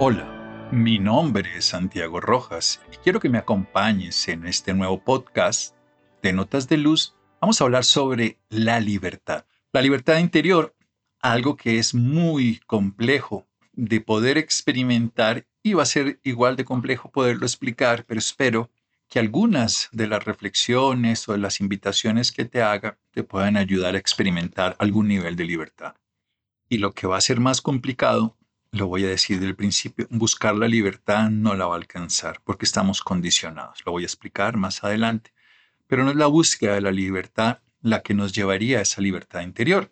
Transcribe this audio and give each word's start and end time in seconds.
Hola, 0.00 0.68
mi 0.70 1.00
nombre 1.00 1.58
es 1.58 1.64
Santiago 1.64 2.20
Rojas 2.20 2.80
y 2.92 2.98
quiero 2.98 3.18
que 3.18 3.28
me 3.28 3.38
acompañes 3.38 4.28
en 4.28 4.46
este 4.46 4.72
nuevo 4.72 5.02
podcast 5.02 5.74
de 6.22 6.32
Notas 6.32 6.68
de 6.68 6.76
Luz. 6.76 7.16
Vamos 7.40 7.60
a 7.60 7.64
hablar 7.64 7.82
sobre 7.82 8.38
la 8.48 8.78
libertad. 8.78 9.44
La 9.72 9.82
libertad 9.82 10.18
interior, 10.18 10.76
algo 11.18 11.56
que 11.56 11.80
es 11.80 11.94
muy 11.94 12.60
complejo 12.68 13.48
de 13.72 14.00
poder 14.00 14.38
experimentar 14.38 15.48
y 15.64 15.72
va 15.72 15.82
a 15.82 15.86
ser 15.86 16.20
igual 16.22 16.54
de 16.54 16.64
complejo 16.64 17.10
poderlo 17.10 17.44
explicar, 17.44 18.04
pero 18.06 18.20
espero 18.20 18.70
que 19.08 19.18
algunas 19.18 19.88
de 19.90 20.06
las 20.06 20.24
reflexiones 20.24 21.28
o 21.28 21.32
de 21.32 21.38
las 21.38 21.58
invitaciones 21.58 22.30
que 22.30 22.44
te 22.44 22.62
haga 22.62 23.00
te 23.10 23.24
puedan 23.24 23.56
ayudar 23.56 23.96
a 23.96 23.98
experimentar 23.98 24.76
algún 24.78 25.08
nivel 25.08 25.34
de 25.34 25.44
libertad. 25.44 25.96
Y 26.68 26.78
lo 26.78 26.92
que 26.92 27.08
va 27.08 27.16
a 27.16 27.20
ser 27.20 27.40
más 27.40 27.60
complicado 27.60 28.37
lo 28.70 28.86
voy 28.86 29.04
a 29.04 29.08
decir 29.08 29.40
del 29.40 29.56
principio, 29.56 30.06
buscar 30.10 30.54
la 30.54 30.68
libertad 30.68 31.30
no 31.30 31.54
la 31.54 31.66
va 31.66 31.74
a 31.74 31.78
alcanzar 31.78 32.40
porque 32.44 32.66
estamos 32.66 33.02
condicionados. 33.02 33.82
Lo 33.86 33.92
voy 33.92 34.02
a 34.02 34.06
explicar 34.06 34.56
más 34.56 34.84
adelante. 34.84 35.32
Pero 35.86 36.04
no 36.04 36.10
es 36.10 36.16
la 36.16 36.26
búsqueda 36.26 36.74
de 36.74 36.82
la 36.82 36.92
libertad 36.92 37.60
la 37.80 38.02
que 38.02 38.14
nos 38.14 38.32
llevaría 38.32 38.78
a 38.78 38.82
esa 38.82 39.00
libertad 39.00 39.40
interior. 39.40 39.90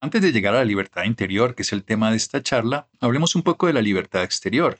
Antes 0.00 0.22
de 0.22 0.32
llegar 0.32 0.54
a 0.54 0.58
la 0.58 0.64
libertad 0.64 1.04
interior, 1.04 1.54
que 1.54 1.62
es 1.62 1.72
el 1.72 1.82
tema 1.82 2.10
de 2.10 2.16
esta 2.16 2.42
charla, 2.42 2.88
hablemos 3.00 3.34
un 3.34 3.42
poco 3.42 3.66
de 3.66 3.72
la 3.72 3.82
libertad 3.82 4.22
exterior. 4.22 4.78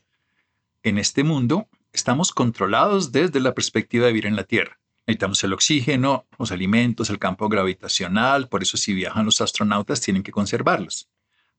En 0.82 0.98
este 0.98 1.24
mundo 1.24 1.68
estamos 1.92 2.30
controlados 2.32 3.10
desde 3.10 3.40
la 3.40 3.54
perspectiva 3.54 4.06
de 4.06 4.12
vivir 4.12 4.26
en 4.26 4.36
la 4.36 4.44
Tierra. 4.44 4.78
Necesitamos 5.06 5.42
el 5.44 5.52
oxígeno, 5.52 6.26
los 6.38 6.52
alimentos, 6.52 7.10
el 7.10 7.18
campo 7.18 7.48
gravitacional, 7.48 8.48
por 8.48 8.62
eso 8.62 8.76
si 8.76 8.94
viajan 8.94 9.24
los 9.24 9.40
astronautas 9.40 10.00
tienen 10.00 10.22
que 10.22 10.32
conservarlos. 10.32 11.08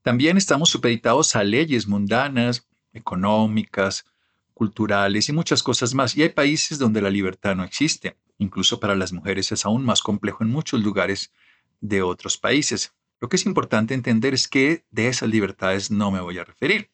También 0.05 0.37
estamos 0.37 0.69
supeditados 0.69 1.35
a 1.35 1.43
leyes 1.43 1.87
mundanas, 1.87 2.67
económicas, 2.93 4.05
culturales 4.53 5.29
y 5.29 5.33
muchas 5.33 5.63
cosas 5.63 5.95
más. 5.95 6.15
Y 6.15 6.21
hay 6.21 6.29
países 6.29 6.77
donde 6.77 7.01
la 7.01 7.09
libertad 7.09 7.55
no 7.55 7.63
existe. 7.63 8.15
Incluso 8.37 8.79
para 8.79 8.93
las 8.93 9.13
mujeres 9.13 9.51
es 9.51 9.65
aún 9.65 9.83
más 9.83 10.03
complejo 10.03 10.43
en 10.43 10.51
muchos 10.51 10.79
lugares 10.83 11.33
de 11.81 12.03
otros 12.03 12.37
países. 12.37 12.93
Lo 13.19 13.29
que 13.29 13.37
es 13.37 13.47
importante 13.47 13.95
entender 13.95 14.35
es 14.35 14.47
que 14.47 14.85
de 14.91 15.07
esas 15.07 15.27
libertades 15.27 15.89
no 15.89 16.11
me 16.11 16.21
voy 16.21 16.37
a 16.37 16.43
referir. 16.43 16.91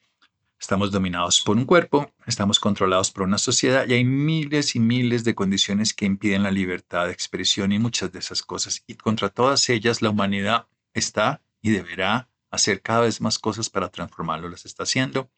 Estamos 0.58 0.90
dominados 0.90 1.42
por 1.42 1.58
un 1.58 1.66
cuerpo, 1.66 2.14
estamos 2.26 2.62
controlados 2.62 3.12
por 3.12 3.24
una 3.24 3.40
sociedad 3.40 3.86
y 3.90 3.94
hay 3.94 4.06
miles 4.06 4.74
y 4.78 4.80
miles 4.80 5.26
de 5.26 5.36
condiciones 5.36 5.94
que 5.94 6.06
impiden 6.06 6.44
la 6.44 6.52
libertad 6.52 7.08
de 7.08 7.12
expresión 7.12 7.74
y 7.74 7.80
muchas 7.80 8.14
de 8.14 8.20
esas 8.20 8.42
cosas. 8.42 8.86
Y 8.88 8.96
contra 8.96 9.28
todas 9.28 9.68
ellas 9.68 10.02
la 10.02 10.12
humanidad 10.12 10.68
está 10.94 11.42
y 11.62 11.72
deberá 11.72 12.31
hacer 12.52 12.82
cada 12.82 13.02
vez 13.02 13.22
más 13.22 13.40
cosas 13.40 13.70
para 13.70 13.90
transformarlo, 13.90 14.50
las 14.50 14.66
está 14.66 14.84
haciendo. 14.84 15.30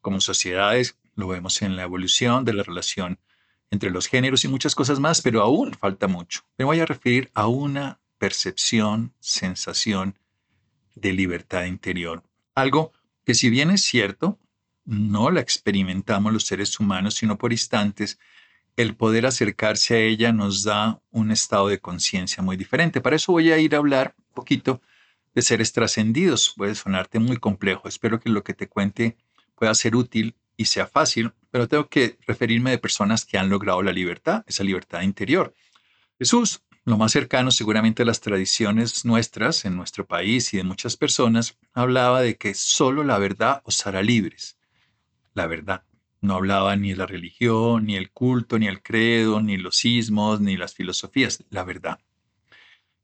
Como 0.00 0.20
sociedades, 0.20 0.96
lo 1.14 1.28
vemos 1.28 1.62
en 1.62 1.76
la 1.76 1.82
evolución 1.82 2.44
de 2.44 2.54
la 2.54 2.62
relación 2.62 3.18
entre 3.70 3.90
los 3.90 4.08
géneros 4.08 4.44
y 4.44 4.48
muchas 4.48 4.74
cosas 4.74 4.98
más, 4.98 5.20
pero 5.20 5.42
aún 5.42 5.74
falta 5.74 6.08
mucho. 6.08 6.40
Me 6.58 6.64
voy 6.64 6.80
a 6.80 6.86
referir 6.86 7.30
a 7.34 7.46
una 7.46 8.00
percepción, 8.18 9.12
sensación 9.20 10.18
de 10.94 11.12
libertad 11.12 11.64
interior. 11.64 12.22
Algo 12.54 12.92
que 13.24 13.34
si 13.34 13.48
bien 13.48 13.70
es 13.70 13.82
cierto, 13.82 14.38
no 14.84 15.30
la 15.30 15.40
experimentamos 15.40 16.32
los 16.32 16.46
seres 16.46 16.80
humanos, 16.80 17.14
sino 17.14 17.38
por 17.38 17.52
instantes, 17.52 18.18
el 18.76 18.96
poder 18.96 19.26
acercarse 19.26 19.94
a 19.94 19.98
ella 19.98 20.32
nos 20.32 20.64
da 20.64 21.00
un 21.10 21.30
estado 21.30 21.68
de 21.68 21.80
conciencia 21.80 22.42
muy 22.42 22.56
diferente. 22.56 23.00
Para 23.00 23.16
eso 23.16 23.32
voy 23.32 23.52
a 23.52 23.58
ir 23.58 23.74
a 23.74 23.78
hablar 23.78 24.14
un 24.18 24.34
poquito 24.34 24.80
de 25.34 25.42
seres 25.42 25.72
trascendidos. 25.72 26.54
Puede 26.56 26.74
sonarte 26.74 27.18
muy 27.18 27.36
complejo. 27.36 27.88
Espero 27.88 28.20
que 28.20 28.30
lo 28.30 28.42
que 28.42 28.54
te 28.54 28.68
cuente 28.68 29.16
pueda 29.54 29.74
ser 29.74 29.96
útil 29.96 30.34
y 30.56 30.66
sea 30.66 30.86
fácil, 30.86 31.32
pero 31.50 31.68
tengo 31.68 31.88
que 31.88 32.18
referirme 32.26 32.70
de 32.70 32.78
personas 32.78 33.24
que 33.24 33.38
han 33.38 33.48
logrado 33.48 33.82
la 33.82 33.92
libertad, 33.92 34.44
esa 34.46 34.64
libertad 34.64 35.02
interior. 35.02 35.54
Jesús, 36.18 36.62
lo 36.84 36.96
más 36.96 37.12
cercano 37.12 37.50
seguramente 37.50 38.02
a 38.02 38.06
las 38.06 38.20
tradiciones 38.20 39.04
nuestras 39.04 39.64
en 39.64 39.76
nuestro 39.76 40.06
país 40.06 40.52
y 40.52 40.58
de 40.58 40.64
muchas 40.64 40.96
personas, 40.96 41.56
hablaba 41.72 42.20
de 42.20 42.36
que 42.36 42.54
solo 42.54 43.04
la 43.04 43.18
verdad 43.18 43.62
os 43.64 43.86
hará 43.86 44.02
libres. 44.02 44.58
La 45.34 45.46
verdad. 45.46 45.84
No 46.22 46.34
hablaba 46.34 46.76
ni 46.76 46.90
de 46.90 46.96
la 46.96 47.06
religión, 47.06 47.86
ni 47.86 47.96
el 47.96 48.10
culto, 48.10 48.58
ni 48.58 48.66
el 48.66 48.82
credo, 48.82 49.40
ni 49.40 49.56
los 49.56 49.76
sismos, 49.76 50.40
ni 50.40 50.56
las 50.58 50.74
filosofías. 50.74 51.42
La 51.48 51.64
verdad. 51.64 51.98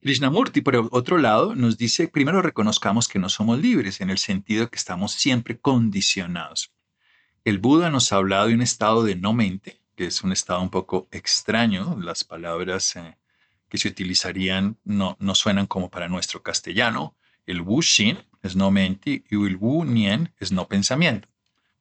Krishnamurti, 0.06 0.60
por 0.60 0.88
otro 0.92 1.18
lado, 1.18 1.56
nos 1.56 1.78
dice, 1.78 2.06
primero 2.06 2.40
reconozcamos 2.40 3.08
que 3.08 3.18
no 3.18 3.28
somos 3.28 3.58
libres, 3.58 4.00
en 4.00 4.08
el 4.08 4.18
sentido 4.18 4.70
que 4.70 4.76
estamos 4.76 5.10
siempre 5.10 5.58
condicionados. 5.58 6.70
El 7.44 7.58
Buda 7.58 7.90
nos 7.90 8.12
ha 8.12 8.16
hablado 8.18 8.46
de 8.46 8.54
un 8.54 8.62
estado 8.62 9.02
de 9.02 9.16
no 9.16 9.32
mente, 9.32 9.80
que 9.96 10.06
es 10.06 10.22
un 10.22 10.30
estado 10.30 10.62
un 10.62 10.70
poco 10.70 11.08
extraño. 11.10 11.98
Las 12.00 12.22
palabras 12.22 12.94
eh, 12.94 13.16
que 13.68 13.78
se 13.78 13.88
utilizarían 13.88 14.78
no, 14.84 15.16
no 15.18 15.34
suenan 15.34 15.66
como 15.66 15.90
para 15.90 16.06
nuestro 16.06 16.40
castellano. 16.40 17.16
El 17.44 17.62
Wu 17.62 17.82
Xin 17.82 18.16
es 18.44 18.54
no 18.54 18.70
mente 18.70 19.24
y 19.28 19.34
el 19.34 19.56
Wu 19.56 19.84
Nien 19.84 20.32
es 20.38 20.52
no 20.52 20.68
pensamiento. 20.68 21.26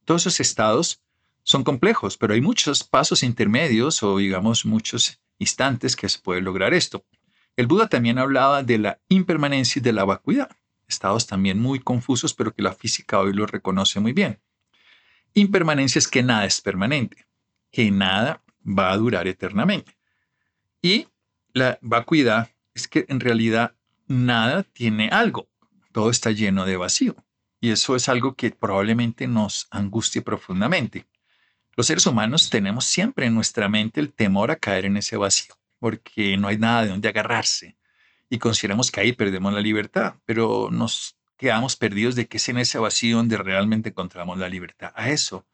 Todos 0.04 0.24
esos 0.24 0.40
estados 0.40 1.00
son 1.44 1.64
complejos, 1.64 2.18
pero 2.18 2.34
hay 2.34 2.42
muchos 2.42 2.84
pasos 2.84 3.22
intermedios 3.22 4.02
o 4.02 4.18
digamos 4.18 4.66
muchos 4.66 5.20
instantes 5.38 5.96
que 5.96 6.10
se 6.10 6.18
puede 6.18 6.42
lograr 6.42 6.74
esto. 6.74 7.06
El 7.58 7.68
Buda 7.68 7.88
también 7.88 8.20
hablaba 8.20 8.64
de 8.64 8.78
la 8.78 9.00
impermanencia 9.08 9.80
y 9.80 9.84
de 9.84 9.94
la 9.94 10.04
vacuidad, 10.04 10.50
estados 10.88 11.26
también 11.26 11.60
muy 11.60 11.80
confusos, 11.80 12.34
pero 12.34 12.54
que 12.54 12.62
la 12.62 12.74
física 12.74 13.20
hoy 13.20 13.32
lo 13.32 13.46
reconoce 13.46 14.02
muy 14.02 14.12
bien. 14.12 14.42
Impermanencia 15.34 16.00
es 16.00 16.10
que 16.10 16.22
nada 16.22 16.46
es 16.46 16.60
permanente, 16.60 17.26
que 17.72 17.92
nada 17.92 18.44
va 18.66 18.92
a 18.92 18.98
durar 18.98 19.28
eternamente. 19.28 19.98
Y 20.82 21.08
la 21.54 21.80
vacuidad 21.82 22.50
es 22.74 22.90
que 22.90 23.06
en 23.08 23.22
realidad 23.22 23.76
nada 24.06 24.64
tiene 24.64 25.08
algo, 25.08 25.48
todo 25.94 26.10
está 26.10 26.32
lleno 26.32 26.66
de 26.66 26.76
vacío. 26.76 27.16
Y 27.62 27.72
eso 27.72 27.96
es 27.96 28.10
algo 28.10 28.36
que 28.36 28.52
probablemente 28.52 29.28
nos 29.28 29.68
angustie 29.72 30.22
profundamente. 30.22 31.08
Los 31.78 31.88
seres 31.88 32.06
humanos 32.06 32.50
tenemos 32.50 32.84
siempre 32.84 33.28
en 33.28 33.34
nuestra 33.34 33.70
mente 33.70 34.02
el 34.02 34.12
temor 34.12 34.52
a 34.52 34.58
caer 34.58 34.86
en 34.86 34.98
ese 34.98 35.16
vacío 35.16 35.56
porque 35.86 36.36
no 36.36 36.48
hay 36.48 36.58
nada 36.58 36.82
de 36.82 36.90
donde 36.90 37.10
agarrarse 37.10 37.78
y 38.28 38.40
consideramos 38.40 38.90
que 38.90 39.02
ahí 39.02 39.14
perdemos 39.14 39.54
la 39.54 39.62
libertad, 39.62 40.16
pero 40.26 40.70
nos 40.72 41.16
quedamos 41.38 41.76
perdidos 41.76 42.16
de 42.16 42.28
que 42.28 42.38
es 42.38 42.50
en 42.50 42.58
ese 42.58 42.80
vacío 42.80 43.18
donde 43.18 43.38
realmente 43.38 43.90
encontramos 43.90 44.40
la 44.40 44.50
libertad. 44.50 44.92
A 44.96 45.12
eso 45.12 45.46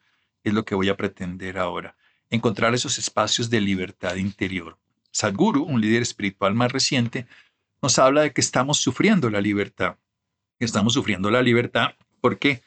es 0.42 0.54
lo 0.54 0.64
que 0.64 0.74
voy 0.74 0.88
a 0.88 0.96
pretender 0.96 1.58
ahora, 1.58 1.98
encontrar 2.30 2.72
esos 2.72 2.96
espacios 2.96 3.50
de 3.50 3.60
libertad 3.60 4.14
interior. 4.14 4.78
Sadhguru, 5.10 5.64
un 5.64 5.82
líder 5.82 6.00
espiritual 6.00 6.54
más 6.54 6.72
reciente, 6.72 7.26
nos 7.82 7.98
habla 7.98 8.22
de 8.22 8.32
que 8.32 8.40
estamos 8.40 8.78
sufriendo 8.78 9.28
la 9.28 9.42
libertad. 9.42 9.98
Estamos 10.58 10.94
sufriendo 10.94 11.30
la 11.30 11.42
libertad 11.42 11.90
porque 12.22 12.62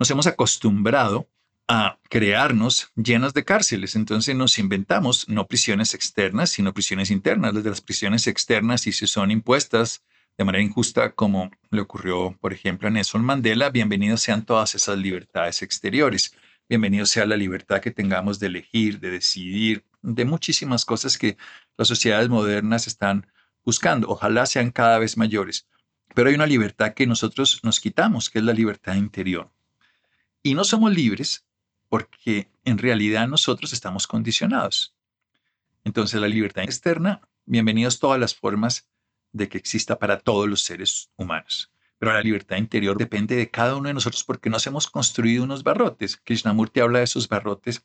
nos 0.00 0.10
hemos 0.10 0.26
acostumbrado 0.26 1.28
a 1.66 1.98
crearnos 2.10 2.92
llenas 2.94 3.32
de 3.34 3.44
cárceles. 3.44 3.96
Entonces 3.96 4.36
nos 4.36 4.58
inventamos 4.58 5.28
no 5.28 5.46
prisiones 5.46 5.94
externas, 5.94 6.50
sino 6.50 6.74
prisiones 6.74 7.10
internas. 7.10 7.54
Desde 7.54 7.70
las 7.70 7.80
prisiones 7.80 8.26
externas, 8.26 8.82
si 8.82 8.92
se 8.92 9.06
son 9.06 9.30
impuestas 9.30 10.02
de 10.36 10.44
manera 10.44 10.64
injusta, 10.64 11.12
como 11.12 11.50
le 11.70 11.80
ocurrió, 11.80 12.36
por 12.40 12.52
ejemplo, 12.52 12.88
a 12.88 12.90
Nelson 12.90 13.24
Mandela, 13.24 13.70
bienvenidos 13.70 14.20
sean 14.20 14.44
todas 14.44 14.74
esas 14.74 14.98
libertades 14.98 15.62
exteriores. 15.62 16.34
Bienvenido 16.68 17.06
sea 17.06 17.24
la 17.24 17.36
libertad 17.36 17.80
que 17.80 17.90
tengamos 17.90 18.40
de 18.40 18.48
elegir, 18.48 18.98
de 18.98 19.10
decidir, 19.10 19.84
de 20.02 20.24
muchísimas 20.24 20.84
cosas 20.84 21.18
que 21.18 21.36
las 21.76 21.88
sociedades 21.88 22.28
modernas 22.28 22.86
están 22.86 23.26
buscando. 23.64 24.08
Ojalá 24.08 24.44
sean 24.46 24.70
cada 24.70 24.98
vez 24.98 25.16
mayores. 25.16 25.66
Pero 26.14 26.28
hay 26.28 26.34
una 26.34 26.46
libertad 26.46 26.94
que 26.94 27.06
nosotros 27.06 27.60
nos 27.62 27.80
quitamos, 27.80 28.28
que 28.28 28.38
es 28.38 28.44
la 28.44 28.52
libertad 28.52 28.94
interior. 28.96 29.50
Y 30.42 30.54
no 30.54 30.64
somos 30.64 30.92
libres 30.92 31.46
porque 31.88 32.48
en 32.64 32.78
realidad 32.78 33.28
nosotros 33.28 33.72
estamos 33.72 34.06
condicionados. 34.06 34.94
Entonces 35.84 36.20
la 36.20 36.28
libertad 36.28 36.64
externa, 36.64 37.20
bienvenidos 37.44 37.98
todas 37.98 38.18
las 38.18 38.34
formas 38.34 38.88
de 39.32 39.48
que 39.48 39.58
exista 39.58 39.98
para 39.98 40.18
todos 40.18 40.48
los 40.48 40.62
seres 40.62 41.10
humanos. 41.16 41.70
Pero 41.98 42.12
la 42.12 42.22
libertad 42.22 42.56
interior 42.56 42.96
depende 42.96 43.36
de 43.36 43.50
cada 43.50 43.76
uno 43.76 43.88
de 43.88 43.94
nosotros 43.94 44.24
porque 44.24 44.48
nos 44.48 44.66
hemos 44.66 44.88
construido 44.88 45.44
unos 45.44 45.62
barrotes. 45.62 46.16
Krishnamurti 46.16 46.80
habla 46.80 47.00
de 47.00 47.04
esos 47.04 47.28
barrotes, 47.28 47.84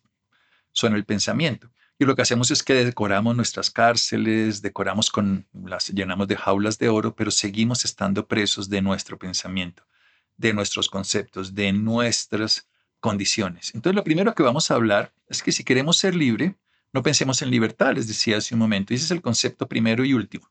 son 0.71 0.95
el 0.95 1.05
pensamiento. 1.05 1.69
Y 1.97 2.05
lo 2.05 2.15
que 2.15 2.21
hacemos 2.21 2.49
es 2.49 2.63
que 2.63 2.85
decoramos 2.85 3.35
nuestras 3.35 3.69
cárceles, 3.69 4.61
decoramos 4.61 5.09
con 5.09 5.45
las 5.53 5.89
llenamos 5.89 6.29
de 6.29 6.37
jaulas 6.37 6.77
de 6.77 6.87
oro, 6.87 7.13
pero 7.13 7.29
seguimos 7.29 7.83
estando 7.83 8.25
presos 8.25 8.69
de 8.69 8.81
nuestro 8.81 9.19
pensamiento, 9.19 9.83
de 10.37 10.53
nuestros 10.53 10.87
conceptos, 10.87 11.53
de 11.53 11.73
nuestras 11.73 12.68
condiciones. 12.99 13.73
Entonces, 13.75 13.95
lo 13.95 14.03
primero 14.03 14.35
que 14.35 14.43
vamos 14.43 14.71
a 14.71 14.75
hablar 14.75 15.13
es 15.27 15.43
que 15.43 15.51
si 15.51 15.63
queremos 15.63 15.97
ser 15.97 16.15
libre, 16.15 16.55
no 16.93 17.03
pensemos 17.03 17.41
en 17.41 17.51
libertad, 17.51 17.93
les 17.95 18.07
decía 18.07 18.37
hace 18.37 18.55
un 18.55 18.59
momento. 18.59 18.93
Ese 18.93 19.05
es 19.05 19.11
el 19.11 19.21
concepto 19.21 19.67
primero 19.67 20.03
y 20.05 20.13
último. 20.13 20.49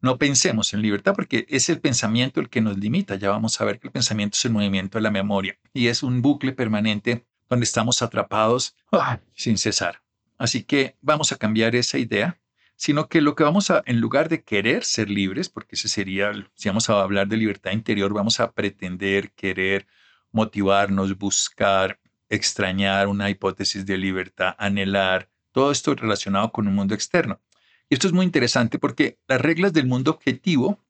no 0.00 0.18
pensemos 0.18 0.72
en 0.74 0.82
libertad 0.82 1.14
porque 1.14 1.46
es 1.48 1.68
el 1.68 1.80
pensamiento 1.80 2.40
el 2.40 2.48
que 2.48 2.60
nos 2.60 2.78
limita. 2.78 3.16
Ya 3.16 3.30
vamos 3.30 3.60
a 3.60 3.64
ver 3.64 3.80
que 3.80 3.88
el 3.88 3.92
pensamiento 3.92 4.36
es 4.36 4.44
el 4.44 4.52
movimiento 4.52 4.98
de 4.98 5.02
la 5.02 5.10
memoria 5.10 5.58
y 5.72 5.88
es 5.88 6.02
un 6.02 6.22
bucle 6.22 6.52
permanente 6.52 7.26
donde 7.48 7.64
estamos 7.64 8.02
atrapados 8.02 8.76
¡ah! 8.92 9.18
sin 9.34 9.58
cesar. 9.58 10.02
Así 10.38 10.64
que 10.64 10.96
vamos 11.00 11.32
a 11.32 11.36
cambiar 11.36 11.74
esa 11.74 11.98
idea, 11.98 12.38
sino 12.76 13.08
que 13.08 13.20
lo 13.20 13.34
que 13.34 13.44
vamos 13.44 13.70
a, 13.70 13.82
en 13.86 14.00
lugar 14.00 14.28
de 14.28 14.42
querer 14.42 14.84
ser 14.84 15.08
libres, 15.08 15.48
porque 15.48 15.76
ese 15.76 15.88
sería, 15.88 16.32
si 16.54 16.68
vamos 16.68 16.90
a 16.90 17.00
hablar 17.00 17.26
de 17.28 17.38
libertad 17.38 17.72
interior, 17.72 18.12
vamos 18.12 18.38
a 18.38 18.52
pretender, 18.52 19.32
querer, 19.32 19.86
motivarnos, 20.32 21.16
buscar, 21.18 22.00
extrañar 22.28 23.08
una 23.08 23.30
hipótesis 23.30 23.86
de 23.86 23.98
libertad, 23.98 24.54
anhelar, 24.58 25.30
todo 25.52 25.70
esto 25.70 25.94
relacionado 25.94 26.52
con 26.52 26.68
un 26.68 26.74
mundo 26.74 26.94
externo. 26.94 27.40
Y 27.88 27.94
esto 27.94 28.08
es 28.08 28.12
muy 28.12 28.24
interesante 28.26 28.78
porque 28.78 29.18
las 29.28 29.40
reglas 29.40 29.72
del 29.72 29.86
mundo 29.86 30.10
objetivo, 30.10 30.84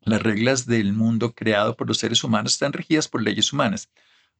las 0.00 0.22
reglas 0.22 0.66
del 0.66 0.92
mundo 0.92 1.34
creado 1.34 1.76
por 1.76 1.86
los 1.86 1.98
seres 1.98 2.24
humanos 2.24 2.54
están 2.54 2.72
regidas 2.72 3.08
por 3.08 3.22
leyes 3.22 3.52
humanas. 3.52 3.90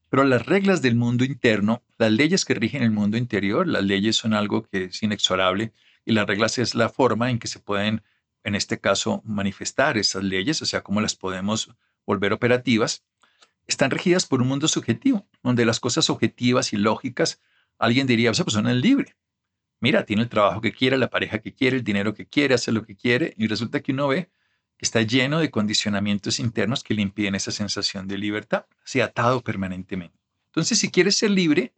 Pero 0.08 0.24
las 0.24 0.44
reglas 0.46 0.82
del 0.82 0.94
mundo 0.94 1.24
interno, 1.24 1.82
las 1.98 2.12
leyes 2.12 2.44
que 2.44 2.54
rigen 2.54 2.82
el 2.82 2.90
mundo 2.90 3.16
interior, 3.16 3.66
las 3.66 3.84
leyes 3.84 4.16
son 4.16 4.34
algo 4.34 4.62
que 4.62 4.84
es 4.84 5.02
inexorable 5.02 5.72
y 6.04 6.12
las 6.12 6.26
reglas 6.26 6.58
es 6.58 6.74
la 6.74 6.88
forma 6.88 7.30
en 7.30 7.38
que 7.38 7.48
se 7.48 7.60
pueden, 7.60 8.02
en 8.44 8.54
este 8.54 8.78
caso, 8.80 9.22
manifestar 9.24 9.96
esas 9.96 10.24
leyes, 10.24 10.60
o 10.62 10.66
sea, 10.66 10.82
cómo 10.82 11.00
las 11.00 11.14
podemos 11.14 11.70
volver 12.04 12.32
operativas, 12.32 13.04
están 13.72 13.90
regidas 13.90 14.26
por 14.26 14.42
un 14.42 14.48
mundo 14.48 14.68
subjetivo, 14.68 15.26
donde 15.42 15.64
las 15.64 15.80
cosas 15.80 16.10
objetivas 16.10 16.72
y 16.72 16.76
lógicas, 16.76 17.40
alguien 17.78 18.06
diría, 18.06 18.30
esa 18.30 18.44
persona 18.44 18.70
es 18.70 18.76
libre, 18.76 19.16
mira, 19.80 20.04
tiene 20.04 20.22
el 20.22 20.28
trabajo 20.28 20.60
que 20.60 20.72
quiere, 20.72 20.96
la 20.96 21.10
pareja 21.10 21.40
que 21.40 21.54
quiere, 21.54 21.76
el 21.78 21.84
dinero 21.84 22.14
que 22.14 22.26
quiere, 22.26 22.54
hace 22.54 22.72
lo 22.72 22.84
que 22.84 22.96
quiere, 22.96 23.34
y 23.36 23.48
resulta 23.48 23.80
que 23.80 23.92
uno 23.92 24.08
ve 24.08 24.30
que 24.78 24.86
está 24.86 25.02
lleno 25.02 25.40
de 25.40 25.50
condicionamientos 25.50 26.38
internos 26.38 26.82
que 26.82 26.94
le 26.94 27.02
impiden 27.02 27.34
esa 27.34 27.50
sensación 27.50 28.08
de 28.08 28.18
libertad, 28.18 28.66
así 28.84 29.00
atado 29.00 29.40
permanentemente. 29.42 30.18
Entonces, 30.46 30.78
si 30.78 30.90
quieres 30.90 31.16
ser 31.16 31.30
libre, 31.30 31.72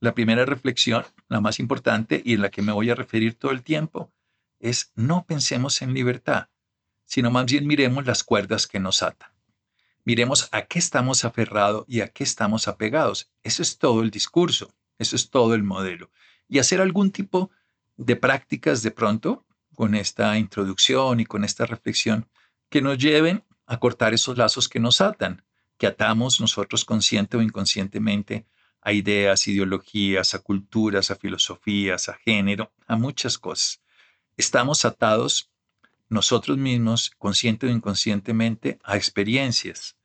la 0.00 0.14
primera 0.14 0.46
reflexión, 0.46 1.04
la 1.28 1.40
más 1.40 1.58
importante 1.58 2.22
y 2.24 2.34
en 2.34 2.42
la 2.42 2.50
que 2.50 2.62
me 2.62 2.72
voy 2.72 2.90
a 2.90 2.94
referir 2.94 3.34
todo 3.34 3.50
el 3.50 3.62
tiempo, 3.62 4.12
es 4.58 4.92
no 4.94 5.24
pensemos 5.26 5.82
en 5.82 5.94
libertad, 5.94 6.48
sino 7.04 7.30
más 7.30 7.46
bien 7.46 7.66
miremos 7.66 8.06
las 8.06 8.24
cuerdas 8.24 8.66
que 8.66 8.78
nos 8.78 9.02
atan. 9.02 9.30
Miremos 10.04 10.48
a 10.52 10.62
qué 10.62 10.78
estamos 10.78 11.24
aferrados 11.24 11.84
y 11.86 12.00
a 12.00 12.08
qué 12.08 12.24
estamos 12.24 12.68
apegados. 12.68 13.30
Eso 13.42 13.62
es 13.62 13.78
todo 13.78 14.02
el 14.02 14.10
discurso, 14.10 14.72
eso 14.98 15.16
es 15.16 15.30
todo 15.30 15.54
el 15.54 15.62
modelo 15.62 16.10
y 16.50 16.58
hacer 16.58 16.82
algún 16.82 17.12
tipo 17.12 17.50
de 17.96 18.16
prácticas 18.16 18.82
de 18.82 18.90
pronto 18.90 19.46
con 19.74 19.94
esta 19.94 20.36
introducción 20.36 21.20
y 21.20 21.24
con 21.24 21.44
esta 21.44 21.64
reflexión 21.64 22.28
que 22.68 22.82
nos 22.82 22.98
lleven 22.98 23.44
a 23.66 23.78
cortar 23.78 24.12
esos 24.12 24.36
lazos 24.36 24.68
que 24.68 24.80
nos 24.80 25.00
atan, 25.00 25.44
que 25.78 25.86
atamos 25.86 26.40
nosotros 26.40 26.84
consciente 26.84 27.36
o 27.36 27.42
inconscientemente 27.42 28.46
a 28.82 28.92
ideas, 28.92 29.46
ideologías, 29.46 30.34
a 30.34 30.40
culturas, 30.40 31.10
a 31.10 31.16
filosofías, 31.16 32.08
a 32.08 32.14
género, 32.14 32.72
a 32.86 32.96
muchas 32.96 33.38
cosas. 33.38 33.80
Estamos 34.36 34.84
atados 34.84 35.49
nosotros 36.10 36.58
mismos, 36.58 37.10
consciente 37.16 37.66
o 37.66 37.70
inconscientemente, 37.70 38.78
a 38.84 38.96
experiencias. 38.96 39.96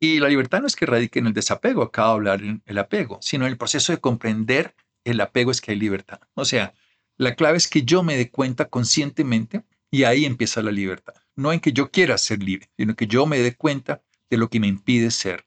Y 0.00 0.18
la 0.18 0.28
libertad 0.28 0.62
no 0.62 0.66
es 0.66 0.74
que 0.74 0.86
radique 0.86 1.18
en 1.18 1.28
el 1.28 1.34
desapego, 1.34 1.82
acabo 1.82 2.08
de 2.08 2.14
hablar 2.14 2.62
el 2.64 2.78
apego, 2.78 3.18
sino 3.20 3.44
en 3.44 3.52
el 3.52 3.58
proceso 3.58 3.92
de 3.92 4.00
comprender 4.00 4.74
el 5.04 5.20
apego 5.20 5.50
es 5.50 5.60
que 5.60 5.72
hay 5.72 5.78
libertad. 5.78 6.20
O 6.34 6.44
sea, 6.44 6.74
la 7.16 7.34
clave 7.34 7.58
es 7.58 7.68
que 7.68 7.82
yo 7.82 8.02
me 8.02 8.16
dé 8.16 8.30
cuenta 8.30 8.68
conscientemente 8.68 9.62
y 9.90 10.04
ahí 10.04 10.24
empieza 10.24 10.62
la 10.62 10.72
libertad. 10.72 11.14
No 11.36 11.52
en 11.52 11.60
que 11.60 11.72
yo 11.72 11.90
quiera 11.90 12.16
ser 12.16 12.42
libre, 12.42 12.70
sino 12.76 12.96
que 12.96 13.06
yo 13.06 13.26
me 13.26 13.38
dé 13.38 13.56
cuenta 13.56 14.02
de 14.30 14.38
lo 14.38 14.48
que 14.48 14.60
me 14.60 14.68
impide 14.68 15.10
ser. 15.10 15.46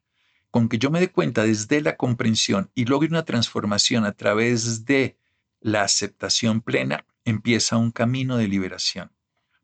Con 0.52 0.70
que 0.70 0.78
yo 0.78 0.92
me 0.92 1.00
dé 1.00 1.10
cuenta 1.10 1.44
desde 1.44 1.82
la 1.82 1.96
comprensión 1.96 2.70
y 2.76 2.86
logre 2.86 3.10
una 3.10 3.26
transformación 3.26 4.06
a 4.06 4.12
través 4.12 4.86
de 4.86 5.18
la 5.62 5.82
aceptación 5.82 6.62
plena, 6.62 7.06
empieza 7.26 7.78
un 7.78 7.92
camino 7.92 8.38
de 8.38 8.48
liberación. 8.48 9.12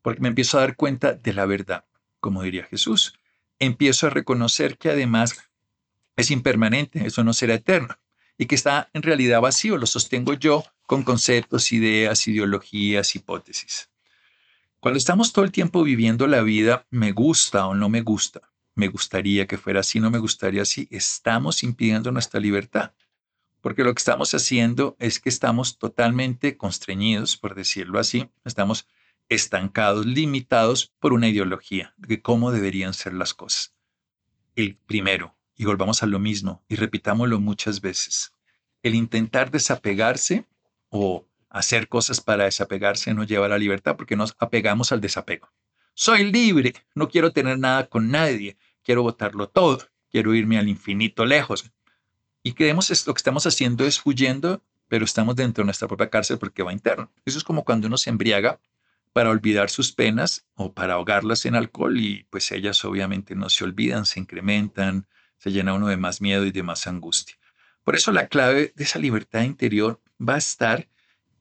Porque 0.01 0.22
me 0.22 0.30
empiezo 0.30 0.57
a 0.57 0.62
dar 0.62 0.75
cuenta 0.75 1.13
de 1.13 1.34
la 1.34 1.46
verdad, 1.46 1.86
como 2.19 2.44
diría 2.44 2.63
Jesús. 2.66 3.13
Empiezo 3.60 4.07
a 4.07 4.12
reconocer 4.12 4.78
que 4.78 4.90
además 4.90 5.50
es 6.16 6.31
impermanente, 6.31 7.06
eso 7.06 7.24
no 7.24 7.34
será 7.34 7.56
eterno 7.56 7.98
y 8.40 8.46
que 8.46 8.56
está 8.56 8.90
en 8.94 9.04
realidad 9.04 9.42
vacío, 9.42 9.78
lo 9.78 9.86
sostengo 9.86 10.34
yo 10.34 10.63
con 10.88 11.04
conceptos, 11.04 11.74
ideas, 11.74 12.25
ideologías, 12.28 13.13
hipótesis. 13.16 13.92
Cuando 14.80 14.98
estamos 14.98 15.34
todo 15.34 15.44
el 15.44 15.51
tiempo 15.51 15.84
viviendo 15.84 16.25
la 16.25 16.42
vida, 16.42 16.88
me 16.90 17.12
gusta 17.12 17.68
o 17.68 17.75
no 17.75 17.90
me 17.90 18.02
gusta, 18.02 18.50
me 18.75 18.88
gustaría 18.88 19.45
que 19.45 19.57
fuera 19.57 19.81
así, 19.81 20.00
no 20.00 20.10
me 20.10 20.19
gustaría 20.19 20.62
así, 20.62 20.88
estamos 20.90 21.63
impidiendo 21.63 22.13
nuestra 22.13 22.40
libertad. 22.40 22.94
Porque 23.60 23.84
lo 23.84 23.94
que 23.94 24.00
estamos 24.00 24.34
haciendo 24.34 24.95
es 25.00 25.19
que 25.19 25.28
estamos 25.28 25.78
totalmente 25.78 26.56
constreñidos, 26.56 27.36
por 27.36 27.56
decirlo 27.56 28.00
así, 28.00 28.30
estamos 28.45 28.88
estancados, 29.30 30.06
limitados 30.06 30.92
por 31.00 31.14
una 31.14 31.30
ideología 31.30 31.94
de 31.98 32.22
cómo 32.22 32.52
deberían 32.52 32.94
ser 32.94 33.14
las 33.14 33.34
cosas. 33.34 33.76
El 34.56 34.76
primero, 34.76 35.36
y 35.56 35.66
volvamos 35.66 36.04
a 36.04 36.08
lo 36.08 36.20
mismo 36.20 36.64
y 36.68 36.76
repitámoslo 36.76 37.40
muchas 37.40 37.80
veces. 37.80 38.34
El 38.81 38.96
intentar 38.96 39.52
desapegarse 39.52 40.48
o 40.90 41.28
hacer 41.50 41.88
cosas 41.88 42.22
para 42.22 42.46
desapegarse 42.46 43.14
no 43.14 43.24
lleva 43.24 43.46
a 43.46 43.50
la 43.50 43.58
libertad 43.58 43.96
porque 43.96 44.16
nos 44.16 44.36
apegamos 44.40 44.92
al 44.92 45.02
desapego. 45.02 45.50
Soy 45.94 46.31
libre, 46.31 46.74
no 46.96 47.10
quiero 47.10 47.31
tener 47.31 47.60
nada 47.60 47.88
con 47.88 48.10
nadie, 48.10 48.58
quiero 48.84 49.04
votarlo 49.04 49.50
todo, 49.50 49.88
quiero 50.10 50.34
irme 50.34 50.58
al 50.58 50.70
infinito 50.70 51.26
lejos. 51.26 51.70
Y 52.42 52.54
creemos 52.54 52.90
lo 53.06 53.14
que 53.14 53.20
estamos 53.20 53.46
haciendo 53.46 53.86
es 53.86 54.02
huyendo, 54.06 54.64
pero 54.88 55.06
estamos 55.06 55.36
dentro 55.36 55.62
de 55.62 55.66
nuestra 55.66 55.88
propia 55.88 56.10
cárcel 56.10 56.40
porque 56.40 56.64
va 56.64 56.74
interno. 56.74 57.12
Eso 57.26 57.38
es 57.38 57.44
como 57.44 57.64
cuando 57.66 57.88
uno 57.88 57.98
se 57.98 58.10
embriaga 58.10 58.60
para 59.19 59.31
olvidar 59.31 59.69
sus 59.69 59.92
penas 59.92 60.45
o 60.54 60.73
para 60.73 60.94
ahogarlas 60.94 61.45
en 61.45 61.54
alcohol 61.54 61.99
y 61.99 62.23
pues 62.30 62.54
ellas 62.54 62.85
obviamente 62.85 63.35
no 63.35 63.49
se 63.49 63.66
olvidan, 63.66 64.06
se 64.06 64.21
incrementan, 64.21 65.09
se 65.38 65.52
llena 65.52 65.73
uno 65.73 65.88
de 65.88 65.97
más 65.97 66.21
miedo 66.21 66.45
y 66.45 66.52
de 66.52 66.64
más 66.64 66.88
angustia. 66.88 67.35
Por 67.83 67.97
eso 67.97 68.14
la 68.14 68.30
clave 68.30 68.71
de 68.78 68.83
esa 68.85 68.97
libertad 68.97 69.42
interior 69.42 70.02
va 70.26 70.35
a 70.35 70.38
estar 70.38 70.88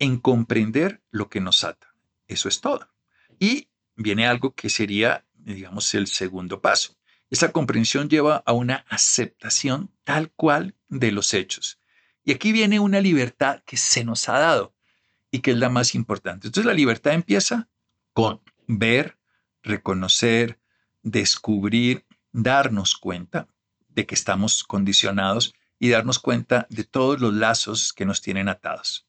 en 0.00 0.18
comprender 0.18 1.04
lo 1.12 1.28
que 1.28 1.40
nos 1.40 1.62
ata. 1.62 1.94
Eso 2.26 2.48
es 2.48 2.60
todo. 2.60 2.92
Y 3.38 3.68
viene 3.94 4.26
algo 4.26 4.56
que 4.56 4.70
sería, 4.70 5.24
digamos, 5.34 5.94
el 5.94 6.08
segundo 6.08 6.60
paso. 6.60 6.96
Esa 7.30 7.52
comprensión 7.52 8.08
lleva 8.08 8.42
a 8.44 8.54
una 8.54 8.86
aceptación 8.88 9.92
tal 10.02 10.32
cual 10.32 10.74
de 10.88 11.12
los 11.12 11.32
hechos. 11.32 11.78
Y 12.24 12.32
aquí 12.32 12.50
viene 12.50 12.80
una 12.80 13.00
libertad 13.00 13.62
que 13.64 13.76
se 13.76 14.02
nos 14.02 14.28
ha 14.28 14.40
dado 14.40 14.74
y 15.30 15.40
que 15.40 15.52
es 15.52 15.58
la 15.58 15.68
más 15.68 15.94
importante. 15.94 16.48
Entonces 16.48 16.66
la 16.66 16.74
libertad 16.74 17.12
empieza 17.12 17.68
con 18.12 18.40
ver, 18.66 19.18
reconocer, 19.62 20.58
descubrir, 21.02 22.06
darnos 22.32 22.96
cuenta 22.96 23.48
de 23.88 24.06
que 24.06 24.14
estamos 24.14 24.64
condicionados 24.64 25.54
y 25.78 25.90
darnos 25.90 26.18
cuenta 26.18 26.66
de 26.70 26.84
todos 26.84 27.20
los 27.20 27.34
lazos 27.34 27.92
que 27.92 28.04
nos 28.04 28.20
tienen 28.20 28.48
atados. 28.48 29.06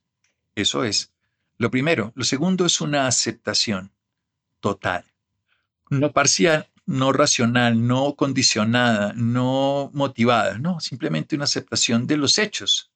Eso 0.55 0.83
es 0.83 1.13
lo 1.57 1.71
primero. 1.71 2.11
Lo 2.15 2.23
segundo 2.23 2.65
es 2.65 2.81
una 2.81 3.07
aceptación 3.07 3.91
total, 4.59 5.05
no 5.89 6.11
parcial, 6.11 6.69
no 6.85 7.11
racional, 7.11 7.85
no 7.85 8.15
condicionada, 8.15 9.13
no 9.15 9.91
motivada, 9.93 10.57
no, 10.57 10.79
simplemente 10.79 11.35
una 11.35 11.45
aceptación 11.45 12.07
de 12.07 12.17
los 12.17 12.39
hechos. 12.39 12.88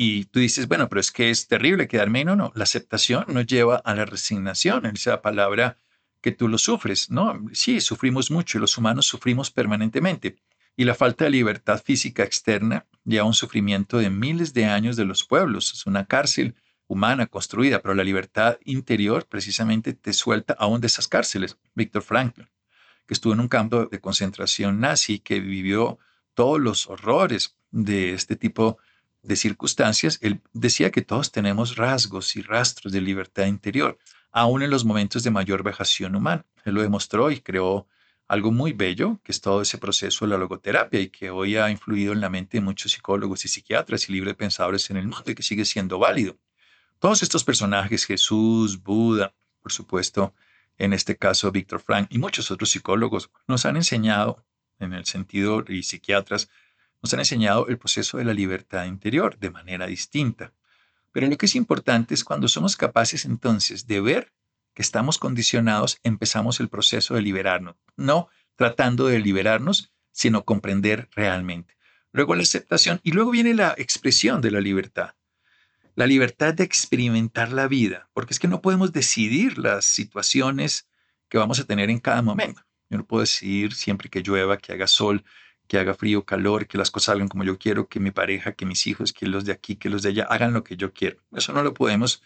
Y 0.00 0.26
tú 0.26 0.38
dices, 0.38 0.68
bueno, 0.68 0.88
pero 0.88 1.00
es 1.00 1.10
que 1.10 1.28
es 1.28 1.48
terrible 1.48 1.88
quedarme. 1.88 2.24
No, 2.24 2.36
no, 2.36 2.52
la 2.54 2.62
aceptación 2.62 3.24
nos 3.28 3.46
lleva 3.46 3.76
a 3.78 3.94
la 3.96 4.04
resignación, 4.04 4.86
esa 4.86 5.20
palabra 5.20 5.76
que 6.20 6.30
tú 6.30 6.46
lo 6.46 6.56
sufres, 6.56 7.10
¿no? 7.10 7.44
Sí, 7.52 7.80
sufrimos 7.80 8.30
mucho 8.30 8.58
y 8.58 8.60
los 8.60 8.78
humanos 8.78 9.06
sufrimos 9.06 9.50
permanentemente 9.50 10.38
y 10.76 10.84
la 10.84 10.94
falta 10.94 11.24
de 11.24 11.30
libertad 11.30 11.82
física 11.84 12.22
externa 12.22 12.86
lleva 13.04 13.24
a 13.24 13.26
un 13.26 13.34
sufrimiento 13.34 13.98
de 13.98 14.08
miles 14.08 14.54
de 14.54 14.66
años 14.66 14.94
de 14.94 15.04
los 15.04 15.24
pueblos. 15.24 15.72
Es 15.72 15.86
una 15.86 16.06
cárcel 16.06 16.54
humana 16.86 17.26
construida, 17.26 17.82
pero 17.82 17.94
la 17.94 18.04
libertad 18.04 18.58
interior 18.64 19.26
precisamente 19.26 19.94
te 19.94 20.12
suelta 20.12 20.54
aún 20.56 20.80
de 20.80 20.86
esas 20.86 21.08
cárceles. 21.08 21.58
Víctor 21.74 22.02
Frankl, 22.02 22.42
que 23.08 23.14
estuvo 23.14 23.32
en 23.32 23.40
un 23.40 23.48
campo 23.48 23.86
de 23.86 24.00
concentración 24.00 24.78
nazi, 24.78 25.18
que 25.18 25.40
vivió 25.40 25.98
todos 26.34 26.60
los 26.60 26.86
horrores 26.86 27.56
de 27.72 28.14
este 28.14 28.36
tipo 28.36 28.78
de 29.22 29.36
circunstancias, 29.36 30.18
él 30.22 30.40
decía 30.52 30.90
que 30.90 31.02
todos 31.02 31.32
tenemos 31.32 31.76
rasgos 31.76 32.36
y 32.36 32.42
rastros 32.42 32.92
de 32.92 33.00
libertad 33.00 33.46
interior, 33.46 33.98
aún 34.30 34.62
en 34.62 34.70
los 34.70 34.84
momentos 34.84 35.22
de 35.22 35.30
mayor 35.30 35.62
vejación 35.62 36.14
humana. 36.14 36.46
Él 36.64 36.74
lo 36.74 36.82
demostró 36.82 37.30
y 37.30 37.40
creó 37.40 37.86
algo 38.28 38.52
muy 38.52 38.72
bello, 38.72 39.20
que 39.24 39.32
es 39.32 39.40
todo 39.40 39.62
ese 39.62 39.78
proceso 39.78 40.24
de 40.24 40.30
la 40.30 40.38
logoterapia 40.38 41.00
y 41.00 41.08
que 41.08 41.30
hoy 41.30 41.56
ha 41.56 41.70
influido 41.70 42.12
en 42.12 42.20
la 42.20 42.28
mente 42.28 42.58
de 42.58 42.60
muchos 42.60 42.92
psicólogos 42.92 43.44
y 43.44 43.48
psiquiatras 43.48 44.08
y 44.08 44.12
libre 44.12 44.34
pensadores 44.34 44.90
en 44.90 44.98
el 44.98 45.08
mundo 45.08 45.30
y 45.30 45.34
que 45.34 45.42
sigue 45.42 45.64
siendo 45.64 45.98
válido. 45.98 46.36
Todos 46.98 47.22
estos 47.22 47.44
personajes, 47.44 48.04
Jesús, 48.04 48.82
Buda, 48.82 49.34
por 49.62 49.72
supuesto, 49.72 50.34
en 50.76 50.92
este 50.92 51.16
caso 51.16 51.50
Víctor 51.50 51.80
Frank 51.80 52.08
y 52.10 52.18
muchos 52.18 52.50
otros 52.50 52.70
psicólogos, 52.70 53.30
nos 53.46 53.64
han 53.64 53.76
enseñado, 53.76 54.44
en 54.78 54.92
el 54.92 55.06
sentido, 55.06 55.64
y 55.66 55.82
psiquiatras, 55.82 56.50
nos 57.02 57.12
han 57.14 57.20
enseñado 57.20 57.68
el 57.68 57.78
proceso 57.78 58.18
de 58.18 58.24
la 58.24 58.34
libertad 58.34 58.84
interior 58.86 59.38
de 59.38 59.50
manera 59.50 59.86
distinta. 59.86 60.52
Pero 61.12 61.26
lo 61.26 61.36
que 61.36 61.46
es 61.46 61.54
importante 61.54 62.14
es 62.14 62.24
cuando 62.24 62.48
somos 62.48 62.76
capaces 62.76 63.24
entonces 63.24 63.86
de 63.86 64.00
ver 64.00 64.32
que 64.74 64.82
estamos 64.82 65.18
condicionados, 65.18 65.98
empezamos 66.02 66.60
el 66.60 66.68
proceso 66.68 67.14
de 67.14 67.22
liberarnos, 67.22 67.76
no 67.96 68.28
tratando 68.56 69.06
de 69.06 69.18
liberarnos, 69.20 69.92
sino 70.12 70.44
comprender 70.44 71.08
realmente. 71.14 71.76
Luego 72.12 72.34
la 72.34 72.42
aceptación 72.42 73.00
y 73.02 73.12
luego 73.12 73.30
viene 73.30 73.54
la 73.54 73.74
expresión 73.76 74.40
de 74.40 74.50
la 74.50 74.60
libertad. 74.60 75.14
La 75.94 76.06
libertad 76.06 76.54
de 76.54 76.64
experimentar 76.64 77.52
la 77.52 77.68
vida, 77.68 78.08
porque 78.12 78.32
es 78.32 78.38
que 78.38 78.48
no 78.48 78.60
podemos 78.60 78.92
decidir 78.92 79.58
las 79.58 79.84
situaciones 79.84 80.88
que 81.28 81.38
vamos 81.38 81.58
a 81.60 81.64
tener 81.64 81.90
en 81.90 81.98
cada 81.98 82.22
momento. 82.22 82.64
Yo 82.88 82.98
no 82.98 83.06
puedo 83.06 83.22
decidir 83.22 83.74
siempre 83.74 84.08
que 84.08 84.22
llueva, 84.22 84.58
que 84.58 84.72
haga 84.72 84.86
sol, 84.86 85.24
que 85.68 85.78
haga 85.78 85.94
frío, 85.94 86.24
calor, 86.24 86.66
que 86.66 86.78
las 86.78 86.90
cosas 86.90 87.12
salgan 87.12 87.28
como 87.28 87.44
yo 87.44 87.58
quiero, 87.58 87.88
que 87.88 88.00
mi 88.00 88.10
pareja, 88.10 88.52
que 88.52 88.66
mis 88.66 88.86
hijos, 88.86 89.12
que 89.12 89.26
los 89.26 89.44
de 89.44 89.52
aquí, 89.52 89.76
que 89.76 89.90
los 89.90 90.02
de 90.02 90.08
allá 90.08 90.24
hagan 90.24 90.54
lo 90.54 90.64
que 90.64 90.76
yo 90.76 90.92
quiero. 90.92 91.18
Eso 91.32 91.52
no 91.52 91.62
lo 91.62 91.74
podemos 91.74 92.22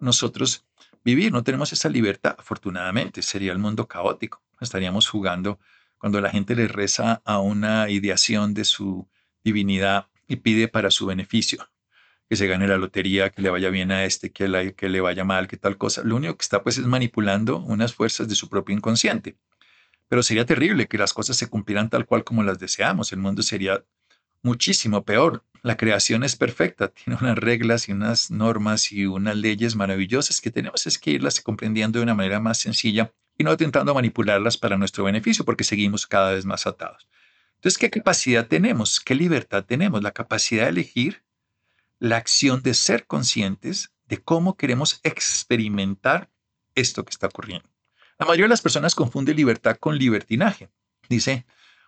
nosotros 0.00 0.66
vivir, 1.04 1.32
no 1.32 1.44
tenemos 1.44 1.72
esa 1.72 1.88
libertad, 1.88 2.34
afortunadamente, 2.38 3.22
sería 3.22 3.52
el 3.52 3.58
mundo 3.58 3.86
caótico. 3.86 4.42
Estaríamos 4.60 5.08
jugando 5.08 5.58
cuando 5.98 6.20
la 6.20 6.30
gente 6.30 6.54
le 6.56 6.66
reza 6.66 7.22
a 7.24 7.38
una 7.38 7.88
ideación 7.88 8.54
de 8.54 8.64
su 8.64 9.08
divinidad 9.44 10.08
y 10.26 10.36
pide 10.36 10.68
para 10.68 10.90
su 10.90 11.06
beneficio, 11.06 11.68
que 12.28 12.36
se 12.36 12.46
gane 12.46 12.66
la 12.66 12.76
lotería, 12.76 13.30
que 13.30 13.42
le 13.42 13.50
vaya 13.50 13.70
bien 13.70 13.92
a 13.92 14.04
este, 14.04 14.32
que, 14.32 14.74
que 14.76 14.88
le 14.88 15.00
vaya 15.00 15.24
mal, 15.24 15.46
que 15.46 15.56
tal 15.56 15.76
cosa. 15.78 16.02
Lo 16.02 16.16
único 16.16 16.36
que 16.36 16.42
está 16.42 16.62
pues 16.62 16.78
es 16.78 16.86
manipulando 16.86 17.58
unas 17.58 17.94
fuerzas 17.94 18.28
de 18.28 18.34
su 18.34 18.48
propio 18.48 18.74
inconsciente. 18.74 19.36
Pero 20.10 20.24
sería 20.24 20.44
terrible 20.44 20.88
que 20.88 20.98
las 20.98 21.14
cosas 21.14 21.36
se 21.36 21.46
cumplieran 21.46 21.88
tal 21.88 22.04
cual 22.04 22.24
como 22.24 22.42
las 22.42 22.58
deseamos. 22.58 23.12
El 23.12 23.20
mundo 23.20 23.44
sería 23.44 23.84
muchísimo 24.42 25.04
peor. 25.04 25.44
La 25.62 25.76
creación 25.76 26.24
es 26.24 26.34
perfecta, 26.34 26.88
tiene 26.92 27.16
unas 27.22 27.38
reglas 27.38 27.88
y 27.88 27.92
unas 27.92 28.32
normas 28.32 28.90
y 28.90 29.06
unas 29.06 29.36
leyes 29.36 29.76
maravillosas 29.76 30.40
que 30.40 30.50
tenemos 30.50 30.84
es 30.88 30.98
que 30.98 31.12
irlas 31.12 31.40
comprendiendo 31.40 32.00
de 32.00 32.02
una 32.02 32.16
manera 32.16 32.40
más 32.40 32.58
sencilla 32.58 33.12
y 33.38 33.44
no 33.44 33.52
intentando 33.52 33.94
manipularlas 33.94 34.58
para 34.58 34.76
nuestro 34.76 35.04
beneficio 35.04 35.44
porque 35.44 35.62
seguimos 35.62 36.08
cada 36.08 36.32
vez 36.32 36.44
más 36.44 36.66
atados. 36.66 37.08
Entonces, 37.54 37.78
¿qué 37.78 37.88
capacidad 37.88 38.48
tenemos? 38.48 38.98
¿Qué 38.98 39.14
libertad 39.14 39.64
tenemos? 39.64 40.02
La 40.02 40.10
capacidad 40.10 40.64
de 40.64 40.70
elegir 40.70 41.22
la 42.00 42.16
acción 42.16 42.62
de 42.62 42.74
ser 42.74 43.06
conscientes 43.06 43.92
de 44.08 44.18
cómo 44.18 44.56
queremos 44.56 44.98
experimentar 45.04 46.30
esto 46.74 47.04
que 47.04 47.10
está 47.10 47.28
ocurriendo. 47.28 47.69
La 48.20 48.26
mayoría 48.26 48.44
de 48.44 48.50
las 48.50 48.60
personas 48.60 48.94
confunde 48.94 49.32
libertad 49.32 49.78
con 49.80 49.96
libertinaje. 49.96 50.68
Dice, 51.08 51.46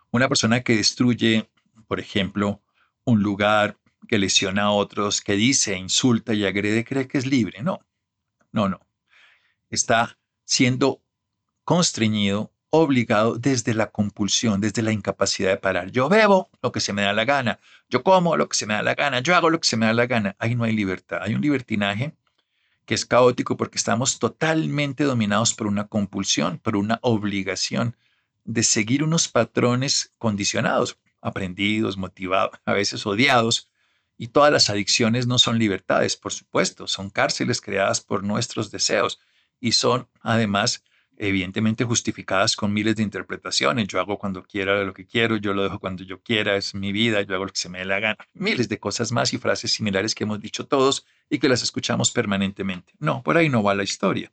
una 0.09 0.27
persona 0.27 0.61
que 0.61 0.75
destruye, 0.75 1.47
por 1.87 1.99
ejemplo, 1.99 2.59
un 3.03 3.21
lugar, 3.21 3.77
que 4.07 4.17
lesiona 4.17 4.63
a 4.63 4.71
otros, 4.71 5.21
que 5.21 5.33
dice, 5.33 5.77
insulta 5.77 6.33
y 6.33 6.43
agrede, 6.43 6.85
cree 6.85 7.07
que 7.07 7.19
es 7.19 7.27
libre. 7.27 7.61
No, 7.61 7.85
no, 8.51 8.67
no. 8.67 8.79
Está 9.69 10.17
siendo 10.43 11.03
constreñido, 11.65 12.51
obligado 12.71 13.35
desde 13.35 13.75
la 13.75 13.91
compulsión, 13.91 14.59
desde 14.59 14.81
la 14.81 14.91
incapacidad 14.91 15.51
de 15.51 15.57
parar. 15.57 15.91
Yo 15.91 16.09
bebo 16.09 16.49
lo 16.63 16.71
que 16.71 16.79
se 16.79 16.93
me 16.93 17.03
da 17.03 17.13
la 17.13 17.25
gana, 17.25 17.59
yo 17.89 18.01
como 18.01 18.37
lo 18.37 18.49
que 18.49 18.57
se 18.57 18.65
me 18.65 18.73
da 18.73 18.81
la 18.81 18.95
gana, 18.95 19.19
yo 19.19 19.35
hago 19.35 19.51
lo 19.51 19.59
que 19.59 19.67
se 19.67 19.77
me 19.77 19.85
da 19.85 19.93
la 19.93 20.07
gana. 20.07 20.35
Ahí 20.39 20.55
no 20.55 20.63
hay 20.63 20.73
libertad, 20.73 21.19
hay 21.21 21.35
un 21.35 21.41
libertinaje 21.41 22.15
que 22.85 22.93
es 22.93 23.05
caótico 23.05 23.57
porque 23.57 23.77
estamos 23.77 24.19
totalmente 24.19 25.03
dominados 25.03 25.53
por 25.53 25.67
una 25.67 25.87
compulsión, 25.87 26.59
por 26.59 26.75
una 26.75 26.99
obligación 27.01 27.95
de 28.43 28.63
seguir 28.63 29.03
unos 29.03 29.27
patrones 29.27 30.11
condicionados, 30.17 30.97
aprendidos, 31.21 31.97
motivados, 31.97 32.59
a 32.65 32.73
veces 32.73 33.05
odiados. 33.05 33.69
Y 34.17 34.27
todas 34.27 34.51
las 34.51 34.69
adicciones 34.69 35.25
no 35.27 35.39
son 35.39 35.57
libertades, 35.57 36.15
por 36.15 36.33
supuesto, 36.33 36.87
son 36.87 37.09
cárceles 37.09 37.61
creadas 37.61 37.99
por 38.01 38.23
nuestros 38.23 38.69
deseos 38.69 39.19
y 39.59 39.71
son 39.71 40.07
además 40.21 40.83
evidentemente 41.27 41.83
justificadas 41.83 42.55
con 42.55 42.73
miles 42.73 42.95
de 42.95 43.03
interpretaciones. 43.03 43.87
Yo 43.87 43.99
hago 43.99 44.17
cuando 44.17 44.43
quiera 44.43 44.83
lo 44.83 44.93
que 44.93 45.05
quiero, 45.05 45.37
yo 45.37 45.53
lo 45.53 45.63
dejo 45.63 45.79
cuando 45.79 46.03
yo 46.03 46.21
quiera, 46.21 46.55
es 46.55 46.75
mi 46.75 46.91
vida, 46.91 47.21
yo 47.21 47.35
hago 47.35 47.45
lo 47.45 47.51
que 47.51 47.59
se 47.59 47.69
me 47.69 47.79
dé 47.79 47.85
la 47.85 47.99
gana. 47.99 48.17
Miles 48.33 48.69
de 48.69 48.79
cosas 48.79 49.11
más 49.11 49.33
y 49.33 49.37
frases 49.37 49.71
similares 49.71 50.13
que 50.15 50.23
hemos 50.23 50.39
dicho 50.39 50.65
todos 50.65 51.05
y 51.29 51.39
que 51.39 51.49
las 51.49 51.63
escuchamos 51.63 52.11
permanentemente. 52.11 52.93
No, 52.99 53.23
por 53.23 53.37
ahí 53.37 53.49
no 53.49 53.63
va 53.63 53.73
la 53.73 53.83
historia. 53.83 54.31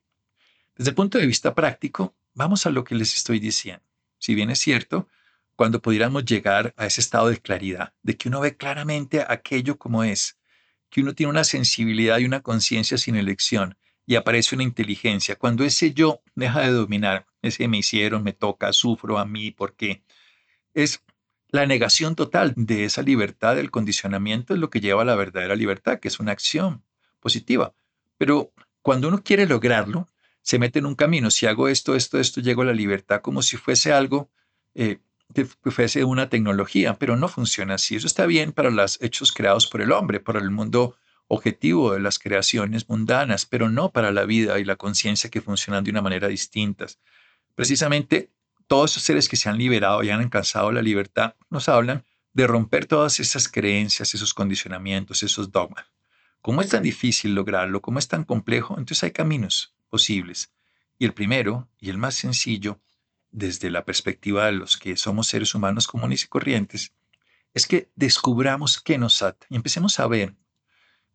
Desde 0.77 0.91
el 0.91 0.97
punto 0.97 1.19
de 1.19 1.27
vista 1.27 1.55
práctico, 1.55 2.15
vamos 2.35 2.67
a 2.67 2.71
lo 2.71 2.85
que 2.85 2.95
les 2.95 3.15
estoy 3.15 3.39
diciendo. 3.39 3.85
Si 4.19 4.35
bien 4.35 4.51
es 4.51 4.59
cierto, 4.59 5.09
cuando 5.57 5.81
pudiéramos 5.83 6.25
llegar 6.25 6.75
a 6.77 6.87
ese 6.87 7.01
estado 7.01 7.29
de 7.29 7.39
claridad, 7.39 7.93
de 8.03 8.17
que 8.17 8.29
uno 8.29 8.41
ve 8.41 8.57
claramente 8.57 9.25
aquello 9.27 9.79
como 9.79 10.05
es, 10.05 10.39
que 10.89 11.03
uno 11.03 11.15
tiene 11.15 11.31
una 11.31 11.45
sensibilidad 11.45 12.19
y 12.19 12.25
una 12.25 12.41
conciencia 12.41 12.99
sin 12.99 13.15
elección, 13.15 13.77
y 14.11 14.17
aparece 14.17 14.57
una 14.57 14.65
inteligencia. 14.65 15.37
Cuando 15.37 15.63
ese 15.63 15.93
yo 15.93 16.21
deja 16.35 16.63
de 16.63 16.73
dominar, 16.73 17.29
ese 17.43 17.69
me 17.69 17.79
hicieron, 17.79 18.25
me 18.25 18.33
toca, 18.33 18.73
sufro 18.73 19.19
a 19.19 19.25
mí, 19.25 19.53
porque 19.53 20.03
es 20.75 21.05
la 21.51 21.65
negación 21.65 22.17
total 22.17 22.53
de 22.57 22.87
esa 22.87 23.03
libertad, 23.03 23.55
del 23.55 23.71
condicionamiento, 23.71 24.53
es 24.53 24.59
lo 24.59 24.69
que 24.69 24.81
lleva 24.81 25.03
a 25.03 25.05
la 25.05 25.15
verdadera 25.15 25.55
libertad, 25.55 26.01
que 26.01 26.09
es 26.09 26.19
una 26.19 26.33
acción 26.33 26.83
positiva. 27.21 27.73
Pero 28.19 28.53
cuando 28.83 29.07
uno 29.07 29.23
quiere 29.23 29.47
lograrlo, 29.47 30.09
se 30.43 30.59
mete 30.59 30.81
en 30.81 30.87
un 30.87 30.97
camino. 30.97 31.31
Si 31.31 31.47
hago 31.47 31.69
esto, 31.69 31.95
esto, 31.95 32.19
esto, 32.19 32.41
llego 32.41 32.63
a 32.63 32.65
la 32.65 32.75
libertad 32.75 33.21
como 33.21 33.43
si 33.43 33.59
fuese 33.59 33.93
algo 33.93 34.29
eh, 34.75 34.99
que 35.33 35.45
fuese 35.71 36.03
una 36.03 36.29
tecnología, 36.29 36.95
pero 36.95 37.15
no 37.15 37.29
funciona 37.29 37.75
así. 37.75 37.95
Eso 37.95 38.09
está 38.09 38.27
bien 38.27 38.51
para 38.51 38.71
los 38.71 39.01
hechos 39.01 39.31
creados 39.31 39.69
por 39.69 39.81
el 39.83 39.93
hombre, 39.93 40.19
para 40.19 40.41
el 40.41 40.51
mundo 40.51 40.97
objetivo 41.33 41.93
de 41.93 42.01
las 42.01 42.19
creaciones 42.19 42.89
mundanas, 42.89 43.47
pero 43.47 43.71
no 43.71 43.93
para 43.93 44.11
la 44.11 44.25
vida 44.25 44.59
y 44.59 44.65
la 44.65 44.75
conciencia 44.75 45.31
que 45.31 45.41
funcionan 45.41 45.85
de 45.85 45.93
una 45.93 46.03
manera 46.03 46.27
distinta. 46.27 46.87
Precisamente 47.55 48.33
todos 48.67 48.91
esos 48.91 49.05
seres 49.05 49.29
que 49.29 49.37
se 49.37 49.49
han 49.49 49.57
liberado 49.57 50.03
y 50.03 50.11
han 50.11 50.21
alcanzado 50.21 50.73
la 50.73 50.83
libertad 50.83 51.37
nos 51.49 51.69
hablan 51.69 52.05
de 52.33 52.49
romper 52.49 52.87
todas 52.87 53.21
esas 53.21 53.47
creencias, 53.47 54.13
esos 54.13 54.35
condicionamientos, 54.35 55.23
esos 55.23 55.53
dogmas. 55.53 55.87
¿Cómo 56.43 56.63
es 56.63 56.71
tan 56.71 56.83
difícil 56.83 57.33
lograrlo? 57.33 57.81
¿Cómo 57.81 58.01
es 58.01 58.09
tan 58.09 58.25
complejo? 58.25 58.75
Entonces 58.77 59.05
hay 59.05 59.13
caminos 59.13 59.77
posibles. 59.89 60.53
Y 60.99 61.05
el 61.05 61.15
primero, 61.15 61.69
y 61.79 61.91
el 61.91 61.99
más 61.99 62.17
sencillo, 62.17 62.81
desde 63.31 63.71
la 63.71 63.85
perspectiva 63.85 64.47
de 64.47 64.53
los 64.53 64.77
que 64.77 64.97
somos 64.97 65.29
seres 65.29 65.55
humanos 65.55 65.87
comunes 65.87 66.25
y 66.25 66.27
corrientes, 66.27 66.93
es 67.55 67.69
que 67.69 67.89
descubramos 67.95 68.81
qué 68.81 68.99
nos 68.99 69.23
ata 69.23 69.47
y 69.49 69.55
empecemos 69.55 70.01
a 70.01 70.09
ver 70.09 70.35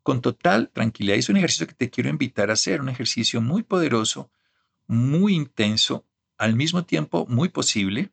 con 0.05 0.21
total 0.21 0.69
tranquilidad. 0.69 1.17
Es 1.17 1.29
un 1.29 1.37
ejercicio 1.37 1.65
que 1.65 1.73
te 1.73 1.89
quiero 1.89 2.09
invitar 2.11 2.51
a 2.51 2.53
hacer, 2.53 2.79
un 2.79 2.89
ejercicio 2.89 3.41
muy 3.41 3.63
poderoso, 3.63 4.29
muy 4.85 5.33
intenso, 5.33 6.05
al 6.37 6.53
mismo 6.53 6.85
tiempo 6.85 7.25
muy 7.27 7.49
posible, 7.49 8.11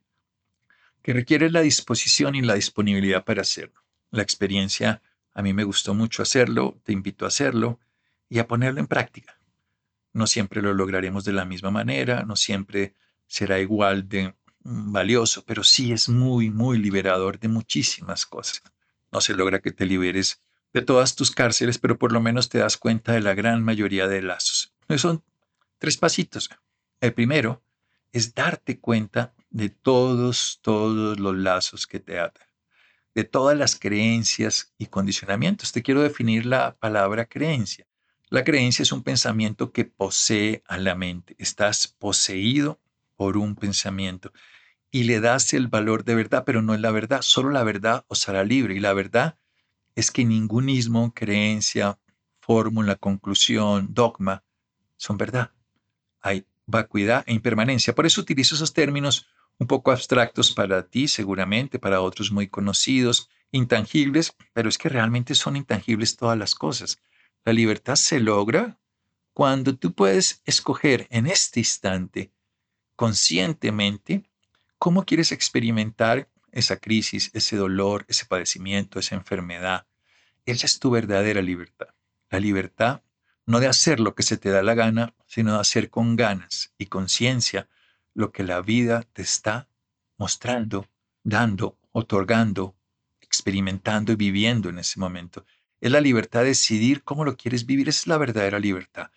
que 1.02 1.12
requiere 1.12 1.50
la 1.50 1.61
disposición 1.61 2.34
y 2.34 2.40
la 2.40 2.54
disponibilidad 2.54 3.26
para 3.26 3.42
hacerlo. 3.42 3.84
La 4.11 4.22
experiencia, 4.22 5.02
a 5.34 5.42
mí 5.42 5.52
me 5.52 5.64
gustó 5.64 5.92
mucho 5.92 6.22
hacerlo, 6.22 6.80
te 6.82 6.94
invito 6.94 7.26
a 7.26 7.28
hacerlo 7.28 7.78
y 8.30 8.38
a 8.38 8.49
ponerlo 8.49 8.80
en 8.80 8.87
práctica. 8.87 9.38
No 10.14 10.26
siempre 10.26 10.62
lo 10.62 10.72
lograremos 10.72 11.26
de 11.26 11.34
la 11.34 11.44
misma 11.44 11.70
manera, 11.70 12.22
no 12.22 12.37
siempre 12.37 12.94
será 13.26 13.61
igual 13.61 14.08
de 14.08 14.34
mm, 14.64 14.92
valioso, 14.92 15.44
pero 15.44 15.62
sí 15.62 15.92
es 15.92 16.08
muy, 16.08 16.49
muy 16.49 16.78
liberador 16.78 17.38
de 17.38 17.49
muchísimas 17.49 18.25
cosas. 18.25 18.62
No 19.12 19.20
se 19.20 19.34
logra 19.34 19.61
que 19.61 19.72
te 19.72 19.84
liberes 19.84 20.40
de 20.73 20.83
todas 20.83 21.17
tus 21.17 21.31
cárceles, 21.31 21.79
pero 21.79 21.99
por 21.99 22.12
lo 22.12 22.21
menos 22.21 22.49
te 22.49 22.59
das 22.59 22.76
cuenta 22.76 23.12
de 23.12 23.21
la 23.21 23.35
gran 23.35 23.62
mayoría 23.62 24.09
de 24.09 24.23
lazos. 24.23 24.73
Son 24.97 25.23
tres 25.79 25.97
pasitos. 25.97 26.50
El 27.00 27.12
primero 27.12 27.62
es 28.12 28.35
darte 28.35 28.79
cuenta 28.79 29.35
de 29.50 29.69
todos, 29.69 30.61
todos 30.62 31.19
los 31.19 31.37
lazos 31.37 31.87
que 31.87 32.00
te 32.00 32.19
atan, 32.19 32.47
de 33.14 33.25
todas 33.25 33.57
las 33.57 33.79
creencias 33.79 34.73
y 34.79 34.87
condicionamientos. 34.87 35.73
Te 35.73 35.83
quiero 35.83 36.02
definir 36.02 36.47
la 36.47 36.76
palabra 36.76 37.26
creencia. 37.26 37.87
La 38.29 38.45
creencia 38.45 38.83
es 38.83 38.93
un 38.93 39.02
pensamiento 39.02 39.73
que 39.73 39.85
posee 39.85 40.62
a 40.67 40.79
la 40.79 40.95
mente. 40.95 41.35
Estás 41.38 41.87
poseído 41.87 42.81
por 43.17 43.37
un 43.37 43.57
pensamiento 43.57 44.33
y 44.91 45.05
le 45.05 45.21
das 45.21 45.52
el 45.52 45.69
valor 45.69 46.05
de 46.05 46.14
verdad, 46.14 46.45
pero 46.45 46.62
no 46.62 46.75
es 46.75 46.81
la 46.81 46.91
verdad. 46.91 47.21
Solo 47.23 47.50
la 47.50 47.62
verdad 47.62 48.05
os 48.09 48.29
hará 48.29 48.45
libre 48.45 48.75
y 48.75 48.81
la 48.81 48.95
verdad 48.95 49.37
es 49.94 50.11
que 50.11 50.25
ningún 50.25 50.68
ismo, 50.68 51.12
creencia, 51.14 51.99
fórmula, 52.40 52.96
conclusión, 52.96 53.88
dogma 53.90 54.44
son 54.96 55.16
verdad. 55.16 55.52
Hay 56.20 56.46
vacuidad 56.66 57.25
e 57.26 57.32
impermanencia. 57.32 57.94
Por 57.94 58.06
eso 58.06 58.20
utilizo 58.20 58.54
esos 58.54 58.72
términos 58.72 59.26
un 59.58 59.66
poco 59.66 59.90
abstractos 59.90 60.52
para 60.52 60.88
ti, 60.88 61.08
seguramente, 61.08 61.78
para 61.78 62.00
otros 62.00 62.32
muy 62.32 62.49
conocidos, 62.49 63.28
intangibles, 63.50 64.34
pero 64.52 64.68
es 64.68 64.78
que 64.78 64.88
realmente 64.88 65.34
son 65.34 65.56
intangibles 65.56 66.16
todas 66.16 66.38
las 66.38 66.54
cosas. 66.54 66.99
La 67.44 67.52
libertad 67.52 67.96
se 67.96 68.20
logra 68.20 68.78
cuando 69.32 69.76
tú 69.76 69.94
puedes 69.94 70.42
escoger 70.44 71.06
en 71.11 71.26
este 71.26 71.61
instante 71.61 72.32
conscientemente 72.96 74.28
cómo 74.78 75.04
quieres 75.04 75.32
experimentar 75.32 76.28
esa 76.52 76.76
crisis, 76.76 77.30
ese 77.35 77.56
dolor, 77.56 78.04
ese 78.09 78.26
padecimiento, 78.26 78.99
esa 78.99 79.14
enfermedad. 79.14 79.87
Esa 80.44 80.66
es 80.66 80.78
tu 80.78 80.90
verdadera 80.90 81.42
libertad. 81.42 81.88
La 82.30 82.38
libertad 82.38 83.02
no 83.47 83.59
de 83.59 83.66
hacer 83.66 83.99
lo 83.99 84.14
que 84.14 84.23
se 84.23 84.37
te 84.37 84.50
da 84.50 84.62
la 84.62 84.75
gana, 84.75 85.14
sino 85.26 85.54
de 85.54 85.61
hacer 85.61 85.90
con 85.90 86.16
ganas 86.16 86.73
y 86.78 86.87
conciencia 86.87 87.68
lo 88.14 88.30
que 88.30 88.44
la 88.44 88.61
vida 88.61 89.02
te 89.12 89.23
está 89.23 89.68
mostrando, 90.18 90.88
dando, 91.25 91.78
otorgando, 91.90 92.76
experimentando 93.21 94.12
y 94.12 94.16
viviendo 94.16 94.68
en 94.68 94.78
ese 94.78 95.00
momento. 95.00 95.44
Es 95.80 95.90
la 95.90 96.00
libertad 96.00 96.40
de 96.40 96.49
decidir 96.49 97.02
cómo 97.02 97.25
lo 97.25 97.37
quieres 97.37 97.66
vivir, 97.66 97.88
esa 97.88 98.00
es 98.00 98.06
la 98.06 98.18
verdadera 98.18 98.61
libertad. 98.61 99.11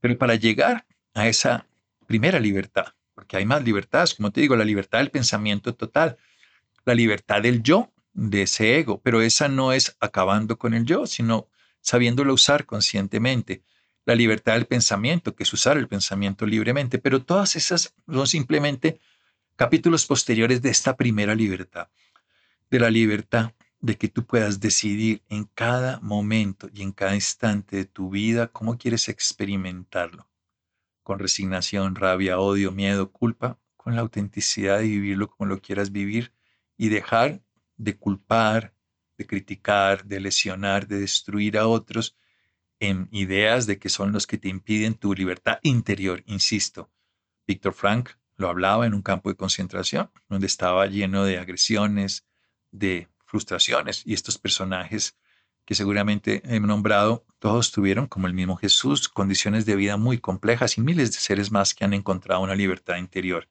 Pero 0.00 0.16
para 0.18 0.34
llegar 0.34 0.86
a 1.14 1.26
esa 1.26 1.66
primera 2.06 2.38
libertad, 2.38 2.94
porque 3.14 3.36
hay 3.36 3.46
más 3.46 3.64
libertades, 3.64 4.14
como 4.14 4.30
te 4.30 4.40
digo, 4.40 4.54
la 4.56 4.64
libertad 4.64 4.98
del 4.98 5.10
pensamiento 5.10 5.74
total, 5.74 6.16
la 6.84 6.94
libertad 6.94 7.42
del 7.42 7.62
yo, 7.62 7.92
de 8.12 8.42
ese 8.42 8.78
ego, 8.78 9.00
pero 9.00 9.22
esa 9.22 9.48
no 9.48 9.72
es 9.72 9.96
acabando 10.00 10.58
con 10.58 10.74
el 10.74 10.84
yo, 10.84 11.06
sino 11.06 11.48
sabiéndolo 11.80 12.34
usar 12.34 12.66
conscientemente. 12.66 13.62
La 14.04 14.14
libertad 14.14 14.54
del 14.54 14.66
pensamiento, 14.66 15.34
que 15.34 15.44
es 15.44 15.52
usar 15.52 15.76
el 15.76 15.88
pensamiento 15.88 16.44
libremente, 16.44 16.98
pero 16.98 17.22
todas 17.22 17.56
esas 17.56 17.94
son 18.06 18.26
simplemente 18.26 19.00
capítulos 19.56 20.06
posteriores 20.06 20.60
de 20.60 20.70
esta 20.70 20.96
primera 20.96 21.34
libertad, 21.34 21.88
de 22.70 22.80
la 22.80 22.90
libertad 22.90 23.52
de 23.80 23.96
que 23.96 24.08
tú 24.08 24.24
puedas 24.24 24.60
decidir 24.60 25.22
en 25.28 25.44
cada 25.44 26.00
momento 26.00 26.68
y 26.72 26.82
en 26.82 26.92
cada 26.92 27.14
instante 27.14 27.76
de 27.76 27.84
tu 27.84 28.10
vida 28.10 28.48
cómo 28.48 28.76
quieres 28.78 29.08
experimentarlo, 29.08 30.28
con 31.02 31.18
resignación, 31.18 31.94
rabia, 31.94 32.38
odio, 32.38 32.72
miedo, 32.72 33.10
culpa, 33.10 33.58
con 33.76 33.96
la 33.96 34.02
autenticidad 34.02 34.78
de 34.78 34.84
vivirlo 34.84 35.28
como 35.28 35.48
lo 35.48 35.60
quieras 35.60 35.90
vivir 35.90 36.32
y 36.82 36.88
dejar 36.88 37.40
de 37.76 37.96
culpar, 37.96 38.74
de 39.16 39.24
criticar, 39.24 40.04
de 40.04 40.18
lesionar, 40.18 40.88
de 40.88 40.98
destruir 40.98 41.56
a 41.56 41.68
otros 41.68 42.16
en 42.80 43.08
ideas 43.12 43.68
de 43.68 43.78
que 43.78 43.88
son 43.88 44.10
los 44.10 44.26
que 44.26 44.36
te 44.36 44.48
impiden 44.48 44.94
tu 44.94 45.14
libertad 45.14 45.60
interior, 45.62 46.24
insisto. 46.26 46.90
Víctor 47.46 47.74
Frank 47.74 48.10
lo 48.36 48.48
hablaba 48.48 48.84
en 48.84 48.94
un 48.94 49.02
campo 49.02 49.28
de 49.28 49.36
concentración, 49.36 50.10
donde 50.28 50.48
estaba 50.48 50.84
lleno 50.88 51.22
de 51.24 51.38
agresiones, 51.38 52.26
de 52.72 53.06
frustraciones, 53.26 54.02
y 54.04 54.14
estos 54.14 54.36
personajes 54.38 55.16
que 55.64 55.76
seguramente 55.76 56.42
he 56.44 56.58
nombrado, 56.58 57.24
todos 57.38 57.70
tuvieron, 57.70 58.08
como 58.08 58.26
el 58.26 58.34
mismo 58.34 58.56
Jesús, 58.56 59.08
condiciones 59.08 59.66
de 59.66 59.76
vida 59.76 59.96
muy 59.96 60.18
complejas 60.18 60.76
y 60.78 60.80
miles 60.80 61.12
de 61.12 61.18
seres 61.18 61.52
más 61.52 61.74
que 61.74 61.84
han 61.84 61.94
encontrado 61.94 62.40
una 62.40 62.56
libertad 62.56 62.96
interior. 62.96 63.48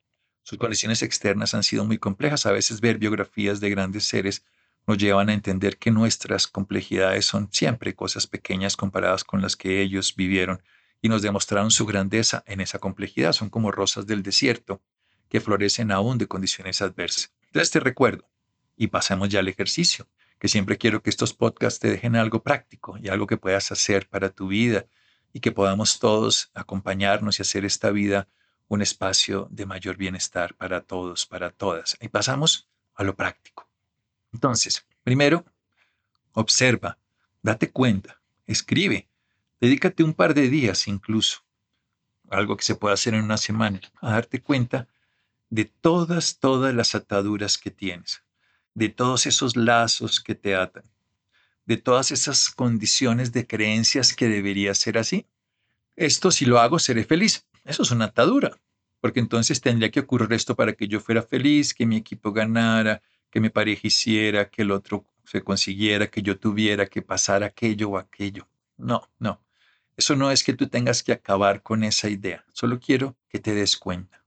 Sus 0.51 0.59
condiciones 0.59 1.01
externas 1.01 1.53
han 1.53 1.63
sido 1.63 1.85
muy 1.85 1.97
complejas. 1.97 2.45
A 2.45 2.51
veces 2.51 2.81
ver 2.81 2.97
biografías 2.97 3.61
de 3.61 3.69
grandes 3.69 4.03
seres 4.03 4.43
nos 4.85 4.97
llevan 4.97 5.29
a 5.29 5.33
entender 5.33 5.77
que 5.77 5.91
nuestras 5.91 6.45
complejidades 6.45 7.25
son 7.25 7.47
siempre 7.53 7.95
cosas 7.95 8.27
pequeñas 8.27 8.75
comparadas 8.75 9.23
con 9.23 9.41
las 9.41 9.55
que 9.55 9.81
ellos 9.81 10.13
vivieron 10.13 10.61
y 11.01 11.07
nos 11.07 11.21
demostraron 11.21 11.71
su 11.71 11.85
grandeza 11.85 12.43
en 12.47 12.59
esa 12.59 12.79
complejidad. 12.79 13.31
Son 13.31 13.49
como 13.49 13.71
rosas 13.71 14.07
del 14.07 14.23
desierto 14.23 14.81
que 15.29 15.39
florecen 15.39 15.89
aún 15.89 16.17
de 16.17 16.27
condiciones 16.27 16.81
adversas. 16.81 17.31
Entonces 17.45 17.71
te 17.71 17.79
recuerdo 17.79 18.29
y 18.75 18.87
pasemos 18.87 19.29
ya 19.29 19.39
al 19.39 19.47
ejercicio, 19.47 20.09
que 20.37 20.49
siempre 20.49 20.77
quiero 20.77 21.01
que 21.01 21.11
estos 21.11 21.33
podcasts 21.33 21.79
te 21.79 21.89
dejen 21.89 22.17
algo 22.17 22.43
práctico 22.43 22.97
y 23.01 23.07
algo 23.07 23.25
que 23.25 23.37
puedas 23.37 23.71
hacer 23.71 24.09
para 24.09 24.27
tu 24.27 24.49
vida 24.49 24.85
y 25.31 25.39
que 25.39 25.53
podamos 25.53 25.99
todos 25.99 26.51
acompañarnos 26.53 27.39
y 27.39 27.43
hacer 27.43 27.63
esta 27.63 27.89
vida 27.91 28.27
un 28.71 28.81
espacio 28.81 29.49
de 29.51 29.65
mayor 29.65 29.97
bienestar 29.97 30.55
para 30.55 30.79
todos, 30.79 31.25
para 31.25 31.51
todas. 31.51 31.97
Y 31.99 32.07
pasamos 32.07 32.69
a 32.95 33.03
lo 33.03 33.17
práctico. 33.17 33.67
Entonces, 34.31 34.85
primero, 35.03 35.43
observa, 36.31 36.97
date 37.41 37.69
cuenta, 37.69 38.21
escribe, 38.47 39.09
dedícate 39.59 40.05
un 40.05 40.13
par 40.13 40.33
de 40.33 40.47
días 40.47 40.87
incluso, 40.87 41.43
algo 42.29 42.55
que 42.55 42.63
se 42.63 42.75
puede 42.75 42.93
hacer 42.93 43.13
en 43.13 43.25
una 43.25 43.35
semana, 43.35 43.81
a 43.99 44.11
darte 44.11 44.41
cuenta 44.41 44.87
de 45.49 45.65
todas, 45.65 46.39
todas 46.39 46.73
las 46.73 46.95
ataduras 46.95 47.57
que 47.57 47.71
tienes, 47.71 48.23
de 48.73 48.87
todos 48.87 49.25
esos 49.25 49.57
lazos 49.57 50.21
que 50.21 50.33
te 50.33 50.55
atan, 50.55 50.85
de 51.65 51.75
todas 51.75 52.11
esas 52.11 52.49
condiciones 52.49 53.33
de 53.33 53.45
creencias 53.45 54.15
que 54.15 54.29
debería 54.29 54.73
ser 54.75 54.97
así. 54.97 55.27
Esto 55.97 56.31
si 56.31 56.45
lo 56.45 56.61
hago 56.61 56.79
seré 56.79 57.03
feliz. 57.03 57.45
Eso 57.63 57.83
es 57.83 57.91
una 57.91 58.05
atadura, 58.05 58.59
porque 58.99 59.19
entonces 59.19 59.61
tendría 59.61 59.91
que 59.91 59.99
ocurrir 59.99 60.33
esto 60.33 60.55
para 60.55 60.73
que 60.73 60.87
yo 60.87 60.99
fuera 60.99 61.21
feliz, 61.21 61.73
que 61.73 61.85
mi 61.85 61.97
equipo 61.97 62.31
ganara, 62.31 63.01
que 63.29 63.39
mi 63.39 63.49
pareja 63.49 63.87
hiciera, 63.87 64.49
que 64.49 64.63
el 64.63 64.71
otro 64.71 65.05
se 65.25 65.41
consiguiera, 65.41 66.07
que 66.07 66.21
yo 66.21 66.39
tuviera, 66.39 66.87
que 66.87 67.01
pasara 67.01 67.47
aquello 67.47 67.89
o 67.91 67.97
aquello. 67.97 68.47
No, 68.77 69.07
no. 69.19 69.41
Eso 69.95 70.15
no 70.15 70.31
es 70.31 70.43
que 70.43 70.53
tú 70.53 70.67
tengas 70.67 71.03
que 71.03 71.11
acabar 71.11 71.61
con 71.61 71.83
esa 71.83 72.09
idea. 72.09 72.43
Solo 72.53 72.79
quiero 72.79 73.15
que 73.29 73.39
te 73.39 73.53
des 73.53 73.77
cuenta. 73.77 74.23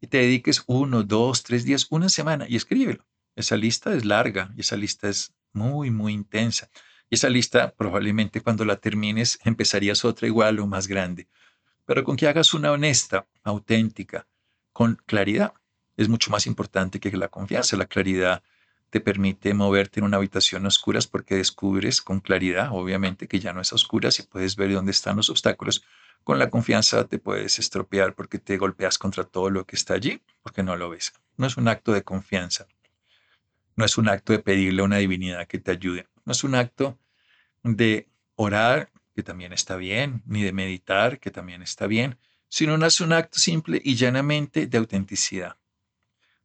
Y 0.00 0.06
te 0.06 0.18
dediques 0.18 0.64
uno, 0.66 1.02
dos, 1.02 1.42
tres 1.42 1.64
días, 1.64 1.86
una 1.90 2.08
semana 2.08 2.46
y 2.48 2.56
escríbelo. 2.56 3.04
Esa 3.36 3.56
lista 3.56 3.94
es 3.94 4.06
larga 4.06 4.52
y 4.56 4.62
esa 4.62 4.76
lista 4.76 5.08
es 5.08 5.34
muy, 5.52 5.90
muy 5.90 6.14
intensa. 6.14 6.70
Y 7.10 7.16
esa 7.16 7.28
lista 7.28 7.74
probablemente 7.74 8.40
cuando 8.40 8.64
la 8.64 8.76
termines 8.76 9.38
empezarías 9.44 10.04
otra 10.04 10.26
igual 10.26 10.58
o 10.60 10.66
más 10.66 10.86
grande 10.86 11.28
pero 11.90 12.04
con 12.04 12.14
que 12.16 12.28
hagas 12.28 12.54
una 12.54 12.70
honesta, 12.70 13.26
auténtica, 13.42 14.28
con 14.72 15.02
claridad. 15.06 15.54
Es 15.96 16.08
mucho 16.08 16.30
más 16.30 16.46
importante 16.46 17.00
que 17.00 17.10
la 17.16 17.26
confianza. 17.26 17.76
La 17.76 17.86
claridad 17.86 18.44
te 18.90 19.00
permite 19.00 19.54
moverte 19.54 19.98
en 19.98 20.04
una 20.04 20.18
habitación 20.18 20.64
oscura 20.66 21.00
porque 21.10 21.34
descubres 21.34 22.00
con 22.00 22.20
claridad, 22.20 22.68
obviamente, 22.70 23.26
que 23.26 23.40
ya 23.40 23.52
no 23.52 23.60
es 23.60 23.72
oscura 23.72 24.08
y 24.16 24.22
puedes 24.22 24.54
ver 24.54 24.72
dónde 24.72 24.92
están 24.92 25.16
los 25.16 25.30
obstáculos. 25.30 25.82
Con 26.22 26.38
la 26.38 26.48
confianza 26.48 27.08
te 27.08 27.18
puedes 27.18 27.58
estropear 27.58 28.14
porque 28.14 28.38
te 28.38 28.56
golpeas 28.56 28.96
contra 28.96 29.24
todo 29.24 29.50
lo 29.50 29.66
que 29.66 29.74
está 29.74 29.94
allí, 29.94 30.22
porque 30.44 30.62
no 30.62 30.76
lo 30.76 30.90
ves. 30.90 31.12
No 31.38 31.48
es 31.48 31.56
un 31.56 31.66
acto 31.66 31.92
de 31.92 32.04
confianza. 32.04 32.68
No 33.74 33.84
es 33.84 33.98
un 33.98 34.08
acto 34.08 34.32
de 34.32 34.38
pedirle 34.38 34.82
a 34.82 34.84
una 34.84 34.98
divinidad 34.98 35.48
que 35.48 35.58
te 35.58 35.72
ayude. 35.72 36.06
No 36.24 36.30
es 36.30 36.44
un 36.44 36.54
acto 36.54 37.00
de 37.64 38.08
orar 38.36 38.92
que 39.20 39.24
también 39.24 39.52
está 39.52 39.76
bien, 39.76 40.22
ni 40.24 40.42
de 40.42 40.54
meditar, 40.54 41.20
que 41.20 41.30
también 41.30 41.60
está 41.60 41.86
bien, 41.86 42.16
sino 42.48 42.78
no 42.78 42.86
es 42.86 43.02
un 43.02 43.12
acto 43.12 43.38
simple 43.38 43.78
y 43.84 43.94
llanamente 43.94 44.66
de 44.66 44.78
autenticidad, 44.78 45.58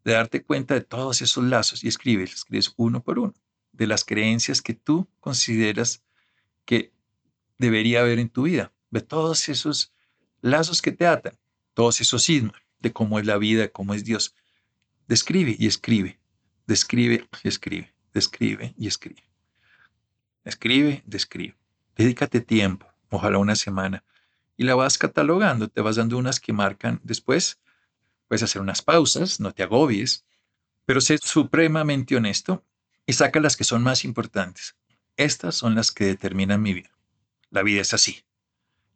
de 0.03 0.11
darte 0.11 0.43
cuenta 0.43 0.73
de 0.73 0.81
todos 0.81 1.21
esos 1.21 1.45
lazos 1.45 1.85
y 1.85 1.88
escribes, 1.88 2.33
escribes 2.33 2.73
uno 2.75 3.01
por 3.01 3.17
uno, 3.17 3.33
de 3.71 3.88
las 3.88 4.03
creencias 4.03 4.61
que 4.61 4.73
tú 4.73 5.07
consideras 5.21 6.03
que 6.65 6.91
debería 7.57 8.01
haber 8.01 8.19
en 8.19 8.27
tu 8.27 8.43
vida, 8.43 8.73
de 8.89 8.99
todos 8.99 9.47
esos 9.47 9.93
lazos 10.41 10.81
que 10.81 10.91
te 10.91 11.07
atan, 11.07 11.38
todos 11.73 12.01
esos 12.01 12.23
sismos 12.23 12.61
de 12.79 12.91
cómo 12.91 13.19
es 13.19 13.25
la 13.25 13.38
vida, 13.38 13.69
cómo 13.69 13.93
es 13.93 14.03
Dios. 14.03 14.35
Describe 15.07 15.55
y 15.57 15.67
escribe, 15.67 16.19
describe 16.67 17.25
y 17.41 17.47
escribe, 17.47 17.93
describe 18.13 18.75
y 18.77 18.88
escribe. 18.88 19.23
Escribe, 20.43 21.03
describe. 21.05 21.55
Dedícate 21.95 22.41
tiempo, 22.41 22.88
ojalá 23.10 23.38
una 23.38 23.55
semana, 23.55 24.03
y 24.58 24.63
la 24.63 24.75
vas 24.75 24.97
catalogando, 24.97 25.69
te 25.69 25.81
vas 25.81 25.95
dando 25.95 26.17
unas 26.17 26.39
que 26.39 26.53
marcan 26.53 26.99
después. 27.03 27.60
Puedes 28.27 28.43
hacer 28.43 28.62
unas 28.62 28.81
pausas, 28.81 29.39
no 29.39 29.53
te 29.53 29.63
agobies, 29.63 30.25
pero 30.86 31.01
sé 31.01 31.17
supremamente 31.17 32.15
honesto 32.15 32.63
y 33.05 33.13
saca 33.13 33.39
las 33.39 33.58
que 33.58 33.63
son 33.63 33.84
más 33.84 34.03
importantes. 34.03 34.75
Estas 35.17 35.55
son 35.55 35.75
las 35.75 35.91
que 35.91 36.05
determinan 36.05 36.62
mi 36.62 36.73
vida. 36.73 36.91
La 37.49 37.63
vida 37.63 37.81
es 37.81 37.93
así. 37.93 38.23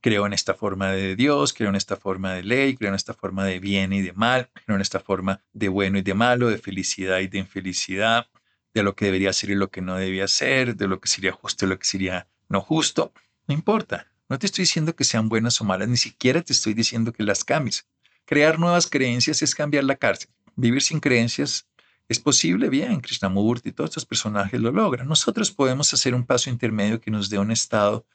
Creo 0.02 0.26
en 0.26 0.34
esta 0.34 0.54
forma 0.54 0.92
de 0.92 1.16
Dios, 1.16 1.54
creo 1.54 1.70
en 1.70 1.76
esta 1.76 1.98
forma 1.98 2.34
de 2.34 2.44
ley, 2.44 2.76
creo 2.76 2.90
en 2.90 2.96
esta 2.96 3.14
forma 3.14 3.46
de 3.46 3.60
bien 3.60 3.92
y 3.92 4.02
de 4.02 4.14
mal, 4.14 4.50
creo 4.66 4.76
en 4.76 4.82
esta 4.82 5.00
forma 5.00 5.42
de 5.52 5.68
bueno 5.68 5.98
y 5.98 6.02
de 6.02 6.14
malo, 6.14 6.48
de 6.48 6.58
felicidad 6.58 7.20
y 7.20 7.28
de 7.28 7.40
infelicidad, 7.40 8.28
de 8.74 8.84
lo 8.84 8.96
que 8.96 9.06
debería 9.06 9.34
ser 9.34 9.50
y 9.50 9.56
lo 9.56 9.70
que 9.70 9.82
no 9.82 9.96
debía 9.96 10.28
ser, 10.28 10.76
de 10.76 10.88
lo 10.88 11.00
que 11.02 11.10
sería 11.10 11.34
justo 11.34 11.66
y 11.66 11.70
lo 11.70 11.78
que 11.78 11.86
sería 11.86 12.28
no 12.50 12.62
justo, 12.62 13.14
no 13.48 13.54
importa. 13.54 14.08
No 14.28 14.38
te 14.38 14.46
estoy 14.46 14.64
diciendo 14.64 14.96
que 14.96 15.04
sean 15.04 15.30
buenas 15.30 15.60
o 15.62 15.64
malas, 15.64 15.88
ni 15.88 15.98
siquiera 15.98 16.42
te 16.42 16.54
estoy 16.54 16.74
diciendo 16.74 17.14
que 17.14 17.24
las 17.24 17.44
cambies. 17.44 17.88
Crear 18.26 18.60
nuevas 18.60 18.88
creencias 18.88 19.42
es 19.42 19.56
cambiar 19.56 19.84
la 19.86 19.96
cárcel. 19.96 20.30
Vivir 20.56 20.82
sin 20.82 21.00
creencias 21.00 21.68
es 22.08 22.20
posible, 22.20 22.70
bien, 22.70 23.02
Krishnamurti 23.02 23.70
y 23.70 23.72
todos 23.72 23.92
estos 23.92 24.06
personajes 24.06 24.60
lo 24.60 24.72
logran. 24.72 25.08
Nosotros 25.08 25.52
podemos 25.52 25.94
hacer 25.94 26.14
un 26.14 26.26
paso 26.26 26.50
intermedio 26.50 27.00
que 27.00 27.12
nos 27.12 27.30
dé 27.30 27.40
un 27.40 27.52
estado 27.52 28.06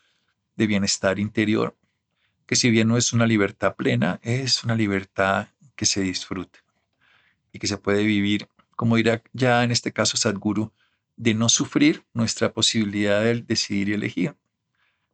de 0.56 0.66
bienestar 0.66 1.18
interior, 1.18 1.76
que 2.46 2.56
si 2.56 2.70
bien 2.70 2.88
no 2.88 2.96
es 2.96 3.12
una 3.12 3.26
libertad 3.26 3.74
plena, 3.76 4.20
es 4.22 4.62
una 4.64 4.74
libertad 4.74 5.48
que 5.74 5.86
se 5.86 6.00
disfruta 6.00 6.58
y 7.52 7.58
que 7.58 7.66
se 7.66 7.78
puede 7.78 8.04
vivir, 8.04 8.48
como 8.76 8.96
dirá 8.96 9.22
ya 9.32 9.64
en 9.64 9.70
este 9.70 9.92
caso 9.92 10.16
Sadhguru, 10.16 10.72
de 11.16 11.34
no 11.34 11.48
sufrir 11.48 12.04
nuestra 12.12 12.52
posibilidad 12.52 13.22
de 13.22 13.42
decidir 13.42 13.88
y 13.88 13.94
elegir. 13.94 14.36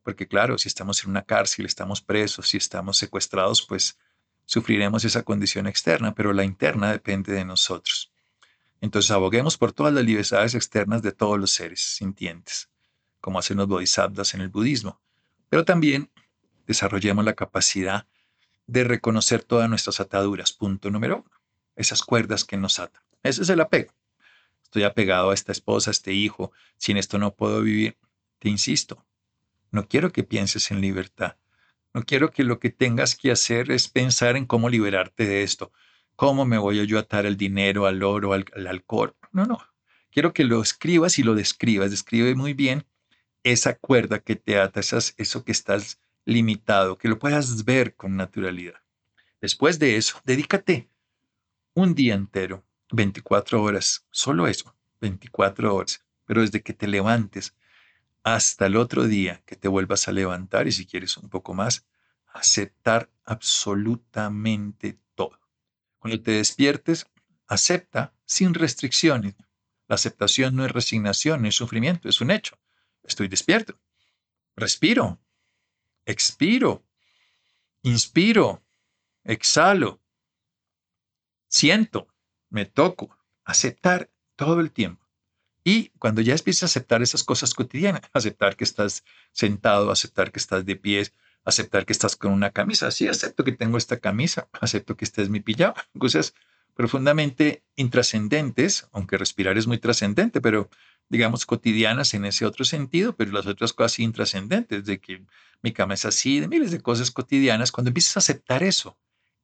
Porque 0.02 0.26
claro, 0.26 0.58
si 0.58 0.68
estamos 0.68 1.04
en 1.04 1.10
una 1.10 1.22
cárcel, 1.22 1.66
estamos 1.66 2.00
presos, 2.00 2.48
si 2.48 2.56
estamos 2.56 2.96
secuestrados, 2.96 3.62
pues 3.66 3.98
sufriremos 4.46 5.04
esa 5.04 5.22
condición 5.22 5.66
externa, 5.66 6.14
pero 6.14 6.32
la 6.32 6.44
interna 6.44 6.90
depende 6.90 7.32
de 7.32 7.44
nosotros. 7.44 8.12
Entonces 8.80 9.10
aboguemos 9.10 9.58
por 9.58 9.72
todas 9.72 9.92
las 9.92 10.04
libertades 10.04 10.54
externas 10.54 11.02
de 11.02 11.12
todos 11.12 11.38
los 11.38 11.50
seres 11.52 11.80
sintientes, 11.80 12.70
como 13.20 13.38
hacen 13.38 13.58
los 13.58 13.68
bodhisattvas 13.68 14.34
en 14.34 14.40
el 14.40 14.48
budismo, 14.48 15.00
pero 15.50 15.64
también 15.64 16.10
desarrollemos 16.66 17.24
la 17.24 17.34
capacidad 17.34 18.06
de 18.66 18.84
reconocer 18.84 19.44
todas 19.44 19.68
nuestras 19.68 20.00
ataduras. 20.00 20.52
Punto 20.52 20.90
número 20.90 21.18
uno, 21.18 21.30
esas 21.76 22.02
cuerdas 22.02 22.44
que 22.44 22.56
nos 22.56 22.78
atan. 22.78 23.02
Ese 23.22 23.42
es 23.42 23.48
el 23.50 23.60
apego. 23.60 23.92
Estoy 24.70 24.84
apegado 24.84 25.30
a 25.30 25.34
esta 25.34 25.50
esposa, 25.50 25.90
a 25.90 25.98
este 25.98 26.12
hijo, 26.12 26.52
sin 26.76 26.96
esto 26.96 27.18
no 27.18 27.34
puedo 27.34 27.60
vivir. 27.60 27.96
Te 28.38 28.48
insisto, 28.48 29.04
no 29.72 29.88
quiero 29.88 30.12
que 30.12 30.22
pienses 30.22 30.70
en 30.70 30.80
libertad. 30.80 31.34
No 31.92 32.04
quiero 32.04 32.30
que 32.30 32.44
lo 32.44 32.60
que 32.60 32.70
tengas 32.70 33.16
que 33.16 33.32
hacer 33.32 33.72
es 33.72 33.88
pensar 33.88 34.36
en 34.36 34.46
cómo 34.46 34.68
liberarte 34.68 35.26
de 35.26 35.42
esto. 35.42 35.72
¿Cómo 36.14 36.44
me 36.44 36.56
voy 36.56 36.78
a 36.78 36.84
yo 36.84 37.00
atar 37.00 37.26
al 37.26 37.36
dinero, 37.36 37.86
al 37.86 38.04
oro, 38.04 38.32
al, 38.32 38.44
alcohol? 38.68 39.16
No, 39.32 39.44
no. 39.44 39.58
Quiero 40.12 40.32
que 40.32 40.44
lo 40.44 40.62
escribas 40.62 41.18
y 41.18 41.24
lo 41.24 41.34
describas. 41.34 41.90
Describe 41.90 42.36
muy 42.36 42.54
bien 42.54 42.86
esa 43.42 43.74
cuerda 43.74 44.20
que 44.20 44.36
te 44.36 44.60
ata, 44.60 44.78
eso 44.78 45.44
que 45.44 45.50
estás 45.50 45.98
limitado, 46.24 46.96
que 46.96 47.08
lo 47.08 47.18
puedas 47.18 47.64
ver 47.64 47.96
con 47.96 48.16
naturalidad. 48.16 48.80
Después 49.40 49.80
de 49.80 49.96
eso, 49.96 50.20
dedícate 50.24 50.88
un 51.74 51.96
día 51.96 52.14
entero, 52.14 52.62
24 52.90 53.62
horas, 53.62 54.06
solo 54.10 54.46
eso, 54.46 54.74
24 55.00 55.74
horas, 55.74 56.04
pero 56.24 56.42
desde 56.42 56.62
que 56.62 56.72
te 56.72 56.86
levantes 56.86 57.54
hasta 58.22 58.66
el 58.66 58.76
otro 58.76 59.04
día 59.04 59.42
que 59.46 59.56
te 59.56 59.68
vuelvas 59.68 60.08
a 60.08 60.12
levantar 60.12 60.68
y 60.68 60.72
si 60.72 60.86
quieres 60.86 61.16
un 61.16 61.28
poco 61.28 61.54
más, 61.54 61.86
aceptar 62.26 63.10
absolutamente 63.24 64.98
cuando 66.00 66.22
te 66.22 66.32
despiertes, 66.32 67.06
acepta 67.46 68.14
sin 68.24 68.54
restricciones. 68.54 69.36
La 69.86 69.94
aceptación 69.96 70.56
no 70.56 70.64
es 70.64 70.72
resignación, 70.72 71.42
no 71.42 71.48
es 71.48 71.54
sufrimiento, 71.54 72.08
es 72.08 72.20
un 72.20 72.30
hecho. 72.30 72.58
Estoy 73.04 73.28
despierto. 73.28 73.78
Respiro. 74.56 75.20
Expiro. 76.06 76.86
Inspiro. 77.82 78.64
Exhalo. 79.24 80.00
Siento. 81.48 82.08
Me 82.50 82.66
toco. 82.66 83.16
Aceptar 83.44 84.10
todo 84.36 84.60
el 84.60 84.70
tiempo. 84.70 85.06
Y 85.64 85.90
cuando 85.98 86.20
ya 86.20 86.34
empieces 86.34 86.62
a 86.62 86.66
aceptar 86.66 87.02
esas 87.02 87.24
cosas 87.24 87.54
cotidianas, 87.54 88.02
aceptar 88.12 88.56
que 88.56 88.64
estás 88.64 89.04
sentado, 89.32 89.90
aceptar 89.90 90.32
que 90.32 90.38
estás 90.38 90.64
de 90.64 90.76
pies, 90.76 91.14
aceptar 91.44 91.86
que 91.86 91.92
estás 91.92 92.16
con 92.16 92.32
una 92.32 92.50
camisa. 92.50 92.90
Sí, 92.90 93.08
acepto 93.08 93.44
que 93.44 93.52
tengo 93.52 93.78
esta 93.78 93.98
camisa, 93.98 94.48
acepto 94.60 94.96
que 94.96 95.04
este 95.04 95.22
es 95.22 95.28
mi 95.28 95.40
pijama. 95.40 95.74
Cosas 95.98 96.34
profundamente 96.74 97.62
intrascendentes, 97.76 98.88
aunque 98.92 99.18
respirar 99.18 99.58
es 99.58 99.66
muy 99.66 99.78
trascendente, 99.78 100.40
pero 100.40 100.70
digamos 101.10 101.44
cotidianas 101.44 102.14
en 102.14 102.24
ese 102.24 102.46
otro 102.46 102.64
sentido, 102.64 103.16
pero 103.16 103.32
las 103.32 103.46
otras 103.46 103.72
cosas 103.72 103.98
intrascendentes, 103.98 104.84
de 104.86 105.00
que 105.00 105.24
mi 105.62 105.72
cama 105.72 105.94
es 105.94 106.06
así, 106.06 106.40
de 106.40 106.48
miles 106.48 106.70
de 106.70 106.80
cosas 106.80 107.10
cotidianas, 107.10 107.72
cuando 107.72 107.90
empiezas 107.90 108.16
a 108.16 108.20
aceptar 108.20 108.62
eso, 108.62 108.96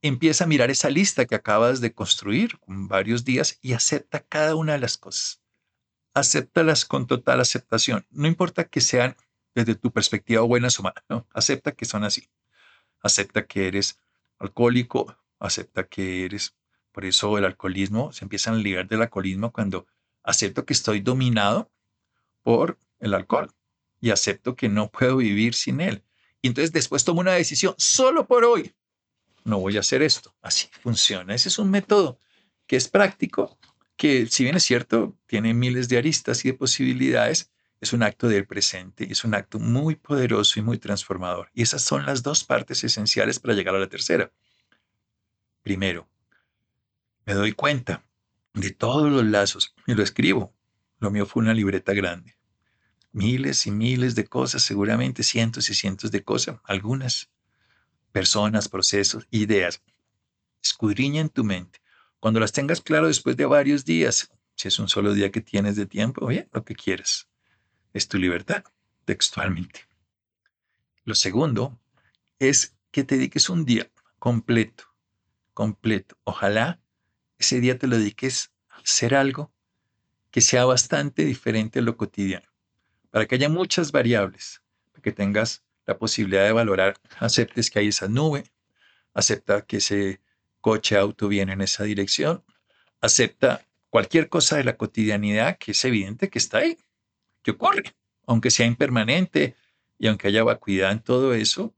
empieza 0.03 0.45
a 0.45 0.47
mirar 0.47 0.71
esa 0.71 0.91
lista 0.91 1.27
que 1.27 1.35
acabas 1.35 1.81
de 1.81 1.93
construir 1.93 2.59
con 2.59 2.89
varios 2.89 3.25
días 3.25 3.59
y 3.63 3.73
acepta 3.73 4.21
cada 4.21 4.55
una 4.55 4.73
de 4.73 4.79
las 4.79 4.99
cosas. 4.99 5.43
Acéptalas 6.15 6.85
con 6.85 7.07
total 7.07 7.41
aceptación. 7.41 8.07
No 8.11 8.27
importa 8.27 8.65
que 8.65 8.81
sean 8.81 9.17
desde 9.55 9.75
tu 9.75 9.91
perspectiva 9.91 10.43
buena 10.43 10.69
o 10.79 10.83
mala. 10.83 11.05
¿no? 11.09 11.27
Acepta 11.33 11.73
que 11.73 11.85
son 11.85 12.05
así. 12.05 12.29
Acepta 13.03 13.47
que 13.47 13.69
eres 13.69 13.99
alcohólico, 14.39 15.17
acepta 15.39 15.85
que 15.85 16.25
eres, 16.25 16.55
por 16.93 17.05
eso 17.05 17.39
el 17.39 17.45
alcoholismo, 17.45 18.13
se 18.13 18.25
empiezan 18.25 18.55
a 18.55 18.59
ligar 18.59 18.87
del 18.87 19.03
alcoholismo 19.03 19.53
cuando 19.53 19.87
acepto 20.23 20.65
que 20.65 20.75
estoy 20.75 21.01
dominado 21.01 21.71
por 22.43 22.79
el 22.99 23.15
alcohol 23.15 23.51
y 24.01 24.11
acepto 24.11 24.57
que 24.57 24.69
no 24.69 24.91
puedo 24.91 25.17
vivir 25.17 25.55
sin 25.55 25.81
él. 25.81 26.05
Y 26.43 26.49
entonces 26.49 26.73
después 26.73 27.05
tomo 27.05 27.21
una 27.21 27.33
decisión, 27.33 27.75
solo 27.79 28.27
por 28.27 28.45
hoy, 28.45 28.75
no 29.47 29.61
voy 29.61 29.77
a 29.77 29.81
hacer 29.81 30.03
esto. 30.03 30.35
Así 30.43 30.69
funciona. 30.83 31.35
Ese 31.35 31.49
es 31.49 31.59
un 31.59 31.71
método 31.71 32.19
que 32.67 32.77
es 32.77 32.89
práctico, 32.89 33.59
que 33.97 34.27
si 34.27 34.43
bien 34.43 34.57
es 34.57 34.65
cierto, 34.65 35.17
tiene 35.27 35.55
miles 35.55 35.89
de 35.89 35.99
aristas 35.99 36.45
y 36.45 36.49
de 36.49 36.55
posibilidades, 36.55 37.51
es 37.81 37.93
un 37.93 38.03
acto 38.03 38.29
del 38.29 38.47
presente, 38.47 39.11
es 39.11 39.25
un 39.25 39.35
acto 39.35 39.59
muy 39.59 39.95
poderoso 39.95 40.59
y 40.59 40.63
muy 40.63 40.79
transformador. 40.79 41.51
Y 41.55 41.63
esas 41.63 41.83
son 41.83 42.05
las 42.05 42.23
dos 42.23 42.43
partes 42.43 42.83
esenciales 42.83 43.39
para 43.39 43.55
llegar 43.55 43.75
a 43.77 43.79
la 43.79 43.89
tercera. 43.89 44.33
Primero, 45.63 46.09
me 47.25 47.35
doy 47.35 47.53
cuenta 47.53 48.05
de 48.55 48.71
todos 48.71 49.11
los 49.11 49.25
lazos 49.25 49.75
y 49.87 49.95
lo 49.95 50.03
escribo. 50.03 50.55
Lo 50.99 51.11
mío 51.11 51.25
fue 51.27 51.43
una 51.43 51.55
libreta 51.55 51.93
grande. 51.93 52.37
Miles 53.13 53.67
y 53.67 53.71
miles 53.71 54.15
de 54.15 54.27
cosas, 54.27 54.63
seguramente 54.63 55.23
cientos 55.23 55.71
y 55.71 55.75
cientos 55.75 56.11
de 56.11 56.25
cosas, 56.25 56.59
algunas 56.65 57.31
personas, 58.17 58.67
procesos, 58.71 59.27
ideas. 59.31 59.83
Escudriña 60.63 61.21
en 61.21 61.29
tu 61.29 61.45
mente. 61.45 61.81
Cuando 62.19 62.41
las 62.41 62.51
tengas 62.51 62.81
claro 62.81 63.09
después 63.09 63.37
de 63.37 63.45
varios 63.45 63.85
días, 63.85 64.31
si 64.55 64.69
es 64.69 64.79
un 64.79 64.89
solo 64.89 65.13
día 65.13 65.31
que 65.31 65.43
tienes 65.43 65.77
de 65.77 65.85
tiempo, 65.85 66.27
bien, 66.27 66.49
lo 66.55 66.65
que 66.65 66.75
quieras 66.75 67.29
es 67.93 68.09
tu 68.09 68.17
libertad, 68.17 68.65
textualmente. 69.05 69.81
Lo 71.05 71.15
segundo 71.15 71.79
es 72.39 72.75
que 72.91 73.05
te 73.05 73.17
dediques 73.17 73.51
un 73.51 73.67
día 73.67 73.91
completo, 74.19 74.85
completo. 75.53 76.17
Ojalá 76.25 76.81
ese 77.39 77.61
día 77.61 77.79
te 77.79 77.87
lo 77.87 77.99
dediques 77.99 78.51
a 78.71 78.79
hacer 78.79 79.15
algo 79.15 79.53
que 80.31 80.41
sea 80.41 80.65
bastante 80.65 81.27
diferente 81.27 81.81
a 81.81 81.83
lo 81.83 81.99
cotidiano, 81.99 82.49
para 83.11 83.27
que 83.27 83.35
haya 83.35 83.51
muchas 83.51 83.93
variables, 83.93 84.63
para 84.91 85.03
que 85.03 85.13
tengas 85.13 85.66
la 85.87 85.99
posibilidad 85.99 86.45
de 86.45 86.53
valorar, 86.53 86.97
aceptes 87.19 87.71
que 87.71 87.79
hay 87.79 87.89
esa 87.89 88.09
nube, 88.09 88.45
acepta 89.15 89.63
que 89.63 89.79
ese 89.79 90.21
coche, 90.61 90.97
auto 90.97 91.29
viene 91.29 91.53
en 91.53 91.61
esa 91.61 91.85
dirección, 91.85 92.45
acepta 93.01 93.65
cualquier 93.89 94.29
cosa 94.29 94.57
de 94.57 94.65
la 94.65 94.77
cotidianidad 94.77 95.59
que 95.59 95.73
es 95.73 95.85
evidente 95.85 96.29
que 96.29 96.39
está 96.39 96.59
ahí 96.59 96.77
que 97.43 97.53
ocurre, 97.53 97.95
aunque 98.27 98.51
sea 98.51 98.67
impermanente 98.67 99.55
y 99.99 100.09
aunque 100.09 100.29
haya 100.29 100.43
vacuidad 100.43 100.91
en 100.91 101.01
todo 101.01 101.33
eso, 101.33 101.73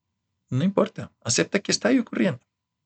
no 0.49 0.65
importa, 0.65 1.13
acepta 1.23 1.61
que 1.61 1.73
está 1.73 1.89
ahí 1.89 1.99
ocurriendo. 1.99 2.41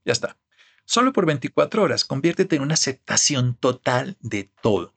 Ya 0.04 0.12
está. 0.12 0.36
Solo 0.84 1.12
por 1.12 1.26
24 1.26 1.82
horas, 1.82 2.04
conviértete 2.04 2.56
en 2.56 2.62
una 2.62 2.74
aceptación 2.74 3.54
total 3.54 4.16
de 4.20 4.50
todo. 4.60 4.94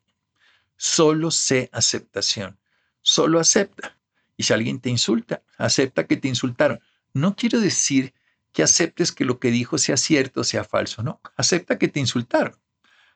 Solo 0.78 1.30
sé 1.30 1.70
aceptación. 1.72 2.58
Solo 3.02 3.40
acepta. 3.40 3.98
Y 4.38 4.44
si 4.44 4.54
alguien 4.54 4.80
te 4.80 4.90
insulta, 4.90 5.44
acepta 5.58 6.08
que 6.08 6.18
te 6.18 6.28
insultaron. 6.28 6.80
No 7.14 7.36
quiero 7.36 7.60
decir 7.60 8.14
que 8.52 8.64
aceptes 8.64 9.12
que 9.12 9.26
lo 9.26 9.40
que 9.40 9.52
dijo 9.52 9.78
sea 9.78 9.98
cierto 9.98 10.42
o 10.42 10.44
sea 10.44 10.64
falso, 10.64 11.04
no. 11.04 11.22
Acepta 11.36 11.78
que 11.78 11.88
te 11.88 12.00
insultaron. 12.00 12.56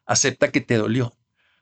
Acepta 0.06 0.52
que 0.52 0.62
te 0.62 0.76
dolió. 0.76 1.14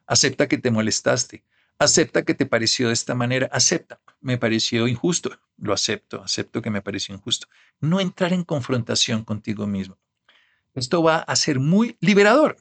Acepta 0.06 0.48
que 0.48 0.58
te 0.58 0.72
molestaste. 0.72 1.43
Acepta 1.80 2.24
que 2.24 2.34
te 2.34 2.48
pareció 2.48 2.88
de 2.88 2.93
esta 2.93 3.13
manera, 3.13 3.50
acepta, 3.52 4.02
me 4.20 4.39
pareció 4.39 4.88
injusto, 4.88 5.39
lo 5.58 5.74
acepto, 5.74 6.24
acepto 6.24 6.62
que 6.62 6.72
me 6.72 6.82
pareció 6.82 7.13
injusto. 7.13 7.48
No 7.80 8.00
entrar 8.00 8.34
en 8.34 8.43
confrontación 8.43 9.24
contigo 9.24 9.67
mismo. 9.67 10.00
Esto 10.74 11.04
va 11.04 11.17
a 11.17 11.36
ser 11.36 11.60
muy 11.60 11.96
liberador. 12.00 12.58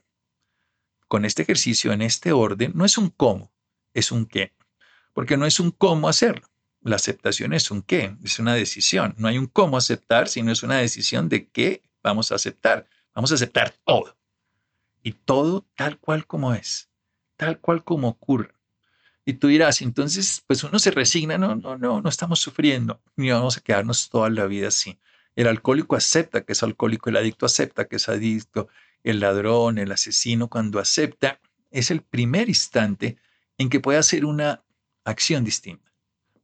Con 1.07 1.25
este 1.25 1.41
ejercicio, 1.41 1.93
en 1.93 2.03
este 2.03 2.31
orden, 2.31 2.73
no 2.75 2.85
es 2.85 2.97
un 2.97 3.09
cómo, 3.09 3.51
es 3.93 4.11
un 4.11 4.27
qué. 4.27 4.53
Porque 5.13 5.35
no 5.35 5.47
es 5.47 5.59
un 5.59 5.71
cómo 5.71 6.09
hacerlo. 6.09 6.47
La 6.81 6.95
aceptación 6.95 7.53
es 7.53 7.71
un 7.71 7.81
qué, 7.81 8.15
es 8.23 8.39
una 8.39 8.53
decisión. 8.53 9.15
No 9.17 9.27
hay 9.27 9.37
un 9.37 9.47
cómo 9.47 9.77
aceptar, 9.77 10.27
sino 10.27 10.51
es 10.51 10.63
una 10.63 10.77
decisión 10.77 11.29
de 11.29 11.47
qué 11.49 11.81
vamos 12.03 12.31
a 12.31 12.35
aceptar. 12.35 12.87
Vamos 13.13 13.31
a 13.31 13.35
aceptar 13.35 13.73
todo. 13.83 14.15
Y 15.03 15.13
todo 15.13 15.65
tal 15.75 15.99
cual 15.99 16.27
como 16.27 16.53
es, 16.53 16.89
tal 17.35 17.59
cual 17.59 17.83
como 17.83 18.09
ocurre. 18.09 18.53
Y 19.25 19.33
tú 19.33 19.47
dirás, 19.47 19.81
entonces, 19.81 20.43
pues 20.47 20.63
uno 20.63 20.79
se 20.79 20.91
resigna, 20.91 21.37
no, 21.37 21.55
no, 21.55 21.77
no, 21.77 22.01
no 22.01 22.09
estamos 22.09 22.39
sufriendo, 22.39 23.01
ni 23.17 23.29
vamos 23.29 23.57
a 23.57 23.61
quedarnos 23.61 24.09
toda 24.09 24.29
la 24.29 24.45
vida 24.45 24.69
así. 24.69 24.99
El 25.35 25.47
alcohólico 25.47 25.95
acepta 25.95 26.45
que 26.45 26.53
es 26.53 26.63
alcohólico, 26.63 27.09
el 27.09 27.17
adicto 27.17 27.45
acepta 27.45 27.85
que 27.85 27.97
es 27.97 28.07
adicto, 28.07 28.69
el 29.03 29.19
ladrón, 29.19 29.77
el 29.77 29.91
asesino, 29.91 30.47
cuando 30.49 30.79
acepta, 30.79 31.39
es 31.71 31.91
el 31.91 32.01
primer 32.01 32.47
instante 32.49 33.17
en 33.57 33.69
que 33.69 33.79
puede 33.79 33.97
hacer 33.97 34.25
una 34.25 34.63
acción 35.03 35.43
distinta. 35.43 35.86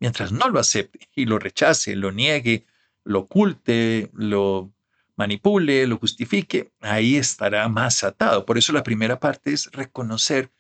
Mientras 0.04 0.34
no 0.34 0.50
lo 0.50 0.60
acepte 0.60 1.08
y 1.16 1.24
lo 1.24 1.40
rechace, 1.40 1.96
lo 1.96 2.12
niegue, 2.12 2.66
lo 3.06 3.20
oculte, 3.20 4.10
lo 4.12 4.74
manipule, 5.16 5.88
lo 5.88 5.98
justifique, 5.98 6.74
ahí 6.82 7.16
estará 7.16 7.70
más 7.70 8.04
atado. 8.04 8.46
Por 8.46 8.58
eso 8.58 8.74
la 8.74 8.84
primera 8.84 9.22
parte 9.22 9.54
es 9.54 9.72
reconocer 9.72 10.52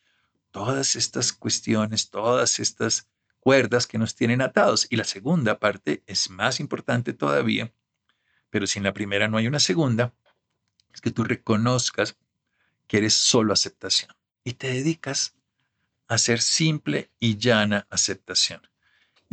todas 0.51 0.95
estas 0.95 1.33
cuestiones, 1.33 2.09
todas 2.09 2.61
estas 2.61 3.09
cuerdas 3.41 3.85
que 3.85 3.97
nos 3.97 4.15
tienen 4.15 4.41
atados. 4.41 4.87
Y 4.89 4.95
la 4.95 5.03
segunda 5.03 5.59
parte 5.59 6.03
es 6.07 6.29
más 6.29 6.61
importante 6.61 7.11
todavía, 7.11 7.73
pero 8.49 8.65
si 8.65 8.79
en 8.79 8.85
la 8.85 8.93
primera 8.93 9.27
no 9.27 9.35
hay 9.35 9.47
una 9.47 9.59
segunda, 9.59 10.13
es 10.93 11.01
que 11.01 11.11
tú 11.11 11.25
reconozcas 11.25 12.15
que 12.87 12.99
eres 12.99 13.13
solo 13.13 13.51
aceptación 13.51 14.15
y 14.45 14.53
te 14.53 14.67
dedicas 14.67 15.35
a 16.07 16.17
ser 16.17 16.39
simple 16.39 17.11
y 17.19 17.35
llana 17.35 17.87
aceptación. 17.89 18.61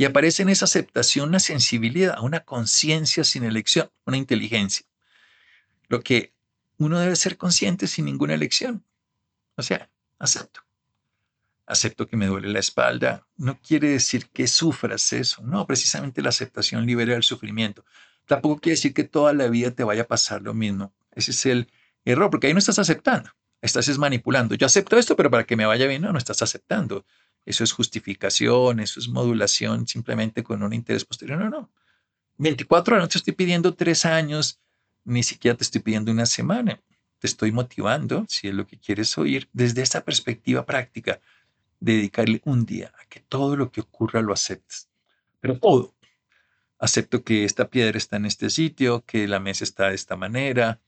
Y 0.01 0.07
aparece 0.07 0.41
en 0.41 0.49
esa 0.49 0.65
aceptación 0.65 1.29
una 1.29 1.41
sensibilidad, 1.41 2.23
una 2.23 2.41
conciencia 2.41 3.23
sin 3.23 3.45
elección, 3.45 3.91
una 4.07 4.17
inteligencia. 4.17 4.87
Lo 5.89 6.01
que 6.01 6.33
uno 6.79 6.99
debe 6.99 7.15
ser 7.17 7.37
consciente 7.37 7.87
sin 7.87 8.07
ninguna 8.07 8.33
elección. 8.33 8.83
O 9.57 9.63
sea, 9.63 9.91
acepto. 10.19 10.63
Acepto 11.67 12.07
que 12.07 12.17
me 12.17 12.29
duele 12.29 12.49
la 12.49 12.61
espalda. 12.61 13.27
No 13.37 13.61
quiere 13.61 13.91
decir 13.91 14.31
que 14.31 14.49
sufras 14.49 15.13
eso. 15.13 15.43
No, 15.43 15.67
precisamente 15.67 16.23
la 16.23 16.31
aceptación 16.31 16.87
libera 16.87 17.15
el 17.15 17.23
sufrimiento. 17.23 17.85
Tampoco 18.25 18.59
quiere 18.59 18.77
decir 18.77 18.95
que 18.95 19.05
toda 19.05 19.35
la 19.35 19.49
vida 19.49 19.71
te 19.73 19.85
vaya 19.85 20.05
a 20.05 20.09
pasar 20.09 20.41
lo 20.41 20.55
mismo. 20.55 20.95
Ese 21.13 21.33
es 21.33 21.45
el 21.45 21.71
error, 22.07 22.31
porque 22.31 22.47
ahí 22.47 22.55
no 22.55 22.59
estás 22.59 22.79
aceptando. 22.79 23.29
Estás 23.61 23.89
es 23.89 23.99
manipulando. 23.99 24.55
Yo 24.55 24.65
acepto 24.65 24.97
esto, 24.97 25.15
pero 25.15 25.31
para 25.31 25.45
que 25.45 25.57
me 25.57 25.67
vaya 25.67 25.87
bien, 25.87 26.01
no, 26.01 26.11
no 26.11 26.19
estás 26.19 26.41
aceptando. 26.41 27.05
Eso 27.47 27.65
es 27.65 27.73
justificación, 27.73 28.81
eso 28.81 29.01
es 29.01 29.09
modulación 29.09 29.87
simplemente 29.87 30.43
con 30.43 30.63
un 30.63 30.73
interés 30.73 31.05
posterior. 31.05 31.39
No, 31.39 31.51
no. 31.51 31.71
24 32.39 32.95
horas, 32.95 33.05
no 33.05 33.09
te 33.09 33.19
estoy 33.19 33.35
pidiendo 33.35 33.75
tres 33.75 34.05
años, 34.05 34.61
ni 35.05 35.23
siquiera 35.23 35.57
te 35.57 35.65
estoy 35.65 35.81
pidiendo 35.81 36.11
una 36.11 36.27
semana. 36.27 36.81
Te 37.19 37.27
estoy 37.27 37.53
motivando, 37.53 38.25
si 38.29 38.49
es 38.49 38.55
lo 38.55 38.67
que 38.67 38.79
quieres 38.79 39.17
oír, 39.19 39.49
desde 39.53 39.83
esta 39.83 40.05
perspectiva 40.05 40.65
práctica, 40.65 41.21
dedicarle 41.79 42.41
un 42.45 42.65
día 42.65 42.93
a 42.99 43.05
que 43.07 43.21
todo 43.21 43.57
lo 43.57 43.71
que 43.71 43.83
ocurra 43.83 44.23
lo 44.23 44.33
aceptes. 44.33 44.89
Pero 45.41 45.59
todo. 45.59 45.95
Acepto 46.79 47.25
que 47.25 47.45
esta 47.45 47.69
piedra 47.69 47.99
está 47.99 48.17
en 48.17 48.25
este 48.25 48.49
sitio, 48.49 49.05
que 49.05 49.29
la 49.29 49.39
mesa 49.39 49.65
está 49.65 49.89
de 49.89 49.95
esta 49.95 50.17
manera. 50.17 50.81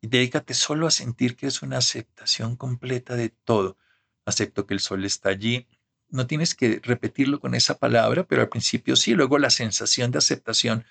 Y 0.00 0.06
dedícate 0.06 0.54
solo 0.54 0.86
a 0.86 0.90
sentir 0.90 1.36
que 1.36 1.46
es 1.46 1.60
una 1.60 1.78
aceptación 1.78 2.56
completa 2.56 3.14
de 3.14 3.28
todo. 3.28 3.76
Acepto 4.24 4.66
que 4.66 4.74
el 4.74 4.80
sol 4.80 5.04
está 5.04 5.28
allí, 5.28 5.66
no 6.10 6.26
tienes 6.26 6.54
que 6.54 6.80
repetirlo 6.82 7.40
con 7.40 7.54
esa 7.54 7.78
palabra, 7.78 8.24
pero 8.24 8.42
al 8.42 8.48
principio 8.48 8.96
sí, 8.96 9.14
luego 9.14 9.38
la 9.38 9.50
sensación 9.50 10.10
de 10.10 10.18
aceptación, 10.18 10.84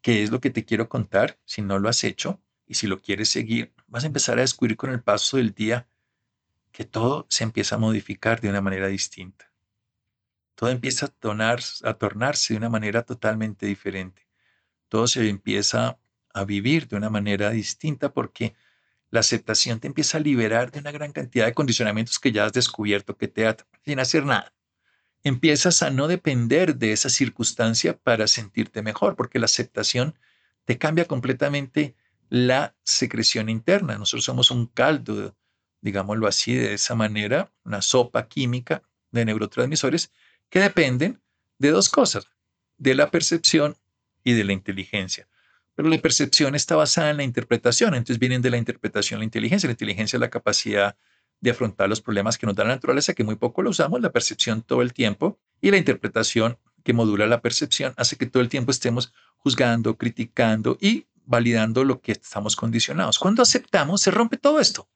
que 0.00 0.22
es 0.22 0.30
lo 0.30 0.40
que 0.40 0.50
te 0.50 0.64
quiero 0.64 0.88
contar, 0.88 1.38
si 1.44 1.62
no 1.62 1.78
lo 1.78 1.88
has 1.88 2.04
hecho 2.04 2.40
y 2.66 2.74
si 2.74 2.86
lo 2.86 3.00
quieres 3.00 3.28
seguir, 3.28 3.72
vas 3.86 4.04
a 4.04 4.06
empezar 4.06 4.38
a 4.38 4.42
descubrir 4.42 4.76
con 4.76 4.90
el 4.90 5.02
paso 5.02 5.36
del 5.36 5.52
día 5.54 5.86
que 6.72 6.84
todo 6.84 7.26
se 7.28 7.44
empieza 7.44 7.76
a 7.76 7.78
modificar 7.78 8.40
de 8.40 8.48
una 8.48 8.62
manera 8.62 8.88
distinta. 8.88 9.52
Todo 10.54 10.70
empieza 10.70 11.06
a, 11.06 11.94
tornarse 11.94 12.54
de 12.54 12.58
una 12.58 12.68
manera 12.68 13.02
totalmente 13.02 13.66
diferente. 13.66 14.26
Todo 14.88 15.06
se 15.06 15.28
empieza 15.28 15.98
a 16.32 16.44
vivir 16.44 16.88
de 16.88 16.96
una 16.96 17.10
manera 17.10 17.50
distinta 17.50 18.12
porque 18.12 18.54
la 19.10 19.20
aceptación 19.20 19.80
te 19.80 19.86
empieza 19.86 20.16
a 20.16 20.20
liberar 20.20 20.70
de 20.70 20.78
una 20.78 20.92
gran 20.92 21.12
cantidad 21.12 21.44
de 21.44 21.52
condicionamientos 21.52 22.18
que 22.18 22.32
ya 22.32 22.46
has 22.46 22.52
descubierto 22.52 23.18
que 23.18 23.28
te 23.28 23.46
atan 23.46 23.66
sin 23.84 24.00
hacer 24.00 24.24
nada 24.24 24.54
empiezas 25.24 25.82
a 25.82 25.90
no 25.90 26.08
depender 26.08 26.76
de 26.76 26.92
esa 26.92 27.08
circunstancia 27.08 27.96
para 27.96 28.26
sentirte 28.26 28.82
mejor, 28.82 29.16
porque 29.16 29.38
la 29.38 29.46
aceptación 29.46 30.18
te 30.64 30.78
cambia 30.78 31.06
completamente 31.06 31.94
la 32.28 32.74
secreción 32.82 33.48
interna. 33.48 33.98
Nosotros 33.98 34.24
somos 34.24 34.50
un 34.50 34.66
caldo, 34.66 35.36
digámoslo 35.80 36.26
así, 36.26 36.54
de 36.54 36.74
esa 36.74 36.94
manera, 36.94 37.52
una 37.64 37.82
sopa 37.82 38.26
química 38.28 38.82
de 39.10 39.24
neurotransmisores 39.24 40.12
que 40.48 40.60
dependen 40.60 41.20
de 41.58 41.70
dos 41.70 41.88
cosas, 41.88 42.26
de 42.78 42.94
la 42.94 43.10
percepción 43.10 43.76
y 44.24 44.32
de 44.32 44.44
la 44.44 44.52
inteligencia. 44.52 45.28
Pero 45.74 45.88
la 45.88 45.98
percepción 45.98 46.54
está 46.54 46.76
basada 46.76 47.10
en 47.10 47.16
la 47.18 47.22
interpretación, 47.22 47.94
entonces 47.94 48.18
vienen 48.18 48.42
de 48.42 48.50
la 48.50 48.58
interpretación 48.58 49.20
la 49.20 49.24
inteligencia. 49.24 49.68
La 49.68 49.72
inteligencia 49.72 50.16
es 50.16 50.20
la 50.20 50.30
capacidad 50.30 50.96
de 51.42 51.50
afrontar 51.50 51.88
los 51.88 52.00
problemas 52.00 52.38
que 52.38 52.46
nos 52.46 52.54
da 52.54 52.64
la 52.64 52.70
naturaleza, 52.70 53.12
que 53.12 53.24
muy 53.24 53.34
poco 53.34 53.62
lo 53.62 53.70
usamos, 53.70 54.00
la 54.00 54.12
percepción 54.12 54.62
todo 54.62 54.80
el 54.80 54.94
tiempo, 54.94 55.38
y 55.60 55.70
la 55.70 55.76
interpretación 55.76 56.56
que 56.84 56.92
modula 56.92 57.26
la 57.26 57.42
percepción 57.42 57.92
hace 57.96 58.16
que 58.16 58.26
todo 58.26 58.42
el 58.42 58.48
tiempo 58.48 58.70
estemos 58.70 59.12
juzgando, 59.36 59.98
criticando 59.98 60.78
y 60.80 61.06
validando 61.24 61.84
lo 61.84 62.00
que 62.00 62.12
estamos 62.12 62.56
condicionados. 62.56 63.18
Cuando 63.18 63.42
aceptamos, 63.42 64.00
se 64.00 64.10
rompe 64.10 64.36
todo 64.36 64.60
esto. 64.60 64.88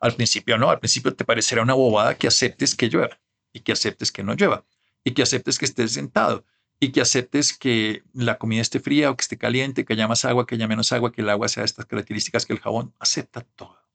Al 0.00 0.14
principio 0.14 0.58
no, 0.58 0.70
al 0.70 0.78
principio 0.78 1.14
te 1.14 1.24
parecerá 1.24 1.62
una 1.62 1.74
bobada 1.74 2.16
que 2.16 2.26
aceptes 2.26 2.74
que 2.74 2.88
llueva 2.88 3.18
y 3.52 3.60
que 3.60 3.72
aceptes 3.72 4.12
que 4.12 4.22
no 4.22 4.34
llueva 4.34 4.64
y 5.04 5.12
que 5.12 5.22
aceptes 5.22 5.58
que 5.58 5.66
estés 5.66 5.92
sentado 5.92 6.44
y 6.80 6.92
que 6.92 7.00
aceptes 7.00 7.56
que 7.56 8.02
la 8.12 8.38
comida 8.38 8.60
esté 8.60 8.80
fría 8.80 9.10
o 9.10 9.16
que 9.16 9.22
esté 9.22 9.38
caliente, 9.38 9.84
que 9.84 9.92
haya 9.92 10.08
más 10.08 10.24
agua, 10.24 10.46
que 10.46 10.54
haya 10.54 10.68
menos 10.68 10.92
agua, 10.92 11.12
que 11.12 11.22
el 11.22 11.30
agua 11.30 11.48
sea 11.48 11.62
de 11.62 11.66
estas 11.66 11.86
características, 11.86 12.44
que 12.44 12.52
el 12.52 12.60
jabón, 12.60 12.94
acepta 12.98 13.40
todo. 13.40 13.85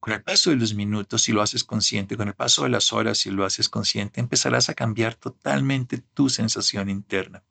Con 0.00 0.12
el 0.12 0.22
paso 0.22 0.50
de 0.50 0.56
los 0.56 0.74
minutos, 0.74 1.22
si 1.22 1.32
lo 1.32 1.42
haces 1.42 1.64
consciente, 1.64 2.16
con 2.16 2.28
el 2.28 2.34
paso 2.34 2.62
de 2.62 2.68
las 2.68 2.92
horas, 2.92 3.18
si 3.18 3.30
lo 3.30 3.44
haces 3.44 3.68
consciente, 3.68 4.20
empezarás 4.20 4.68
a 4.68 4.74
cambiar 4.74 5.16
totalmente 5.16 5.98
tu 5.98 6.28
sensación 6.28 6.88
interna. 6.88 7.42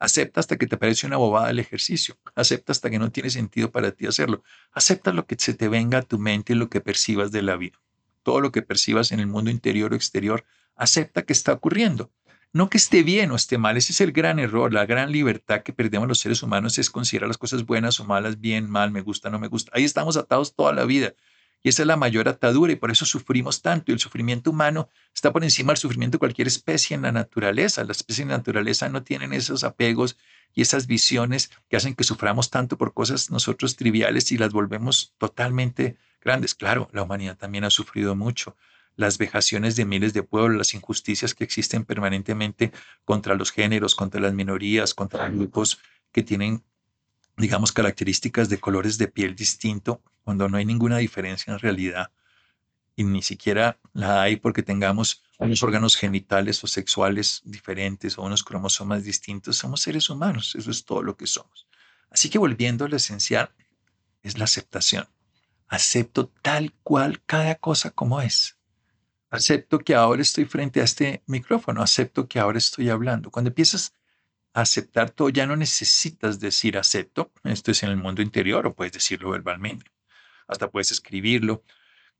Acepta 0.00 0.40
hasta 0.40 0.56
que 0.56 0.66
te 0.66 0.76
parece 0.76 1.06
una 1.06 1.16
bobada 1.16 1.50
el 1.50 1.58
ejercicio. 1.58 2.18
Acepta 2.34 2.72
hasta 2.72 2.90
que 2.90 2.98
no 2.98 3.10
tiene 3.10 3.30
sentido 3.30 3.70
para 3.70 3.92
ti 3.92 4.06
hacerlo. 4.06 4.42
Acepta 4.72 5.12
lo 5.12 5.26
que 5.26 5.36
se 5.38 5.54
te 5.54 5.68
venga 5.68 5.98
a 5.98 6.02
tu 6.02 6.18
mente 6.18 6.52
y 6.52 6.56
lo 6.56 6.68
que 6.68 6.80
percibas 6.80 7.32
de 7.32 7.42
la 7.42 7.56
vida. 7.56 7.78
Todo 8.22 8.40
lo 8.40 8.52
que 8.52 8.62
percibas 8.62 9.10
en 9.12 9.20
el 9.20 9.26
mundo 9.26 9.50
interior 9.50 9.92
o 9.92 9.96
exterior, 9.96 10.44
acepta 10.76 11.22
que 11.22 11.32
está 11.32 11.52
ocurriendo. 11.52 12.12
No 12.52 12.70
que 12.70 12.78
esté 12.78 13.02
bien 13.02 13.30
o 13.30 13.36
esté 13.36 13.58
mal, 13.58 13.76
ese 13.76 13.92
es 13.92 14.00
el 14.00 14.12
gran 14.12 14.38
error, 14.38 14.72
la 14.72 14.86
gran 14.86 15.12
libertad 15.12 15.62
que 15.62 15.74
perdemos 15.74 16.08
los 16.08 16.20
seres 16.20 16.42
humanos 16.42 16.78
es 16.78 16.90
considerar 16.90 17.28
las 17.28 17.36
cosas 17.36 17.66
buenas 17.66 18.00
o 18.00 18.04
malas, 18.04 18.40
bien, 18.40 18.70
mal, 18.70 18.90
me 18.90 19.02
gusta, 19.02 19.28
no 19.28 19.38
me 19.38 19.48
gusta. 19.48 19.70
Ahí 19.74 19.84
estamos 19.84 20.16
atados 20.16 20.54
toda 20.54 20.72
la 20.72 20.84
vida. 20.84 21.12
Y 21.62 21.70
esa 21.70 21.82
es 21.82 21.86
la 21.88 21.96
mayor 21.96 22.28
atadura 22.28 22.72
y 22.72 22.76
por 22.76 22.90
eso 22.90 23.04
sufrimos 23.04 23.62
tanto. 23.62 23.90
Y 23.90 23.94
el 23.94 23.98
sufrimiento 23.98 24.50
humano 24.50 24.88
está 25.14 25.32
por 25.32 25.42
encima 25.42 25.72
del 25.72 25.78
sufrimiento 25.78 26.16
de 26.16 26.20
cualquier 26.20 26.46
especie 26.46 26.94
en 26.94 27.02
la 27.02 27.12
naturaleza. 27.12 27.84
Las 27.84 27.98
especies 27.98 28.22
en 28.22 28.28
la 28.28 28.38
naturaleza 28.38 28.88
no 28.88 29.02
tienen 29.02 29.32
esos 29.32 29.64
apegos 29.64 30.16
y 30.54 30.62
esas 30.62 30.86
visiones 30.86 31.50
que 31.68 31.76
hacen 31.76 31.94
que 31.94 32.04
suframos 32.04 32.50
tanto 32.50 32.78
por 32.78 32.94
cosas 32.94 33.30
nosotros 33.30 33.76
triviales 33.76 34.30
y 34.32 34.38
las 34.38 34.52
volvemos 34.52 35.14
totalmente 35.18 35.96
grandes. 36.20 36.54
Claro, 36.54 36.88
la 36.92 37.02
humanidad 37.02 37.36
también 37.36 37.64
ha 37.64 37.70
sufrido 37.70 38.14
mucho. 38.14 38.56
Las 38.96 39.18
vejaciones 39.18 39.76
de 39.76 39.84
miles 39.84 40.12
de 40.12 40.22
pueblos, 40.22 40.58
las 40.58 40.74
injusticias 40.74 41.34
que 41.34 41.44
existen 41.44 41.84
permanentemente 41.84 42.72
contra 43.04 43.34
los 43.34 43.52
géneros, 43.52 43.94
contra 43.94 44.20
las 44.20 44.34
minorías, 44.34 44.94
contra 44.94 45.28
grupos 45.28 45.78
que 46.10 46.22
tienen 46.22 46.64
digamos, 47.38 47.72
características 47.72 48.48
de 48.48 48.58
colores 48.58 48.98
de 48.98 49.08
piel 49.08 49.34
distinto, 49.34 50.02
cuando 50.24 50.48
no 50.48 50.56
hay 50.56 50.64
ninguna 50.64 50.98
diferencia 50.98 51.52
en 51.52 51.58
realidad, 51.58 52.10
y 52.96 53.04
ni 53.04 53.22
siquiera 53.22 53.78
la 53.92 54.22
hay 54.22 54.36
porque 54.36 54.64
tengamos 54.64 55.22
unos 55.38 55.62
órganos 55.62 55.96
genitales 55.96 56.62
o 56.64 56.66
sexuales 56.66 57.42
diferentes 57.44 58.18
o 58.18 58.22
unos 58.22 58.42
cromosomas 58.42 59.04
distintos, 59.04 59.56
somos 59.56 59.82
seres 59.82 60.10
humanos, 60.10 60.56
eso 60.56 60.70
es 60.70 60.84
todo 60.84 61.02
lo 61.02 61.16
que 61.16 61.28
somos. 61.28 61.68
Así 62.10 62.28
que 62.28 62.38
volviendo 62.38 62.84
a 62.84 62.88
lo 62.88 62.96
esencial, 62.96 63.50
es 64.22 64.36
la 64.36 64.44
aceptación. 64.44 65.06
Acepto 65.68 66.28
tal 66.42 66.72
cual 66.82 67.22
cada 67.24 67.54
cosa 67.54 67.90
como 67.90 68.20
es. 68.20 68.58
Acepto 69.30 69.78
que 69.78 69.94
ahora 69.94 70.22
estoy 70.22 70.46
frente 70.46 70.80
a 70.80 70.84
este 70.84 71.22
micrófono, 71.26 71.82
acepto 71.82 72.26
que 72.26 72.40
ahora 72.40 72.58
estoy 72.58 72.88
hablando. 72.88 73.30
Cuando 73.30 73.50
empiezas 73.50 73.92
aceptar 74.60 75.10
todo, 75.10 75.28
ya 75.28 75.46
no 75.46 75.56
necesitas 75.56 76.40
decir 76.40 76.78
acepto. 76.78 77.32
Esto 77.44 77.70
es 77.70 77.82
en 77.82 77.90
el 77.90 77.96
mundo 77.96 78.22
interior 78.22 78.66
o 78.66 78.74
puedes 78.74 78.92
decirlo 78.92 79.30
verbalmente. 79.30 79.90
Hasta 80.46 80.70
puedes 80.70 80.90
escribirlo 80.90 81.62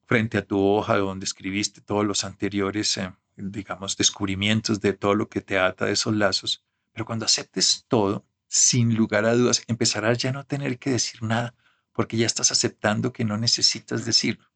frente 0.07 0.39
a 0.39 0.47
tu 0.47 0.59
hoja 0.61 0.97
donde 0.97 1.25
escribiste 1.25 1.81
todos 1.81 2.05
los 2.05 2.25
anteriores, 2.25 2.97
eh, 2.97 3.13
digamos, 3.37 3.97
descubrimientos 3.97 4.81
de 4.81 4.93
todo 4.93 5.15
lo 5.15 5.29
que 5.29 5.41
te 5.41 5.59
ata 5.59 5.87
de 5.87 5.93
esos 5.93 6.15
lazos. 6.15 6.65
Pero 6.93 7.05
cuando 7.05 7.25
aceptes 7.25 7.85
todo, 7.89 8.27
sin 8.49 8.95
lugar 8.95 9.25
a 9.25 9.35
dudas, 9.35 9.63
empezarás 9.67 10.19
ya 10.19 10.33
no 10.33 10.45
tener 10.45 10.79
que 10.79 10.91
decir 10.91 11.23
nada 11.23 11.55
porque 11.93 12.17
ya 12.17 12.27
estás 12.27 12.53
aceptando 12.53 13.13
que 13.13 13.25
no 13.25 13.37
necesitas 13.37 14.05
decirlo, 14.05 14.49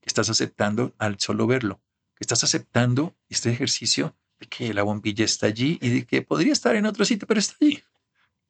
que 0.00 0.06
estás 0.06 0.30
aceptando 0.30 0.94
al 0.98 1.18
solo 1.18 1.46
verlo, 1.46 1.82
que 2.14 2.22
estás 2.22 2.44
aceptando 2.44 3.16
este 3.28 3.50
ejercicio 3.50 4.16
que 4.48 4.74
la 4.74 4.82
bombilla 4.82 5.24
está 5.24 5.46
allí 5.46 5.78
y 5.80 5.88
de 5.90 6.06
que 6.06 6.22
podría 6.22 6.52
estar 6.52 6.76
en 6.76 6.86
otro 6.86 7.04
sitio, 7.04 7.26
pero 7.26 7.40
está 7.40 7.56
allí. 7.60 7.82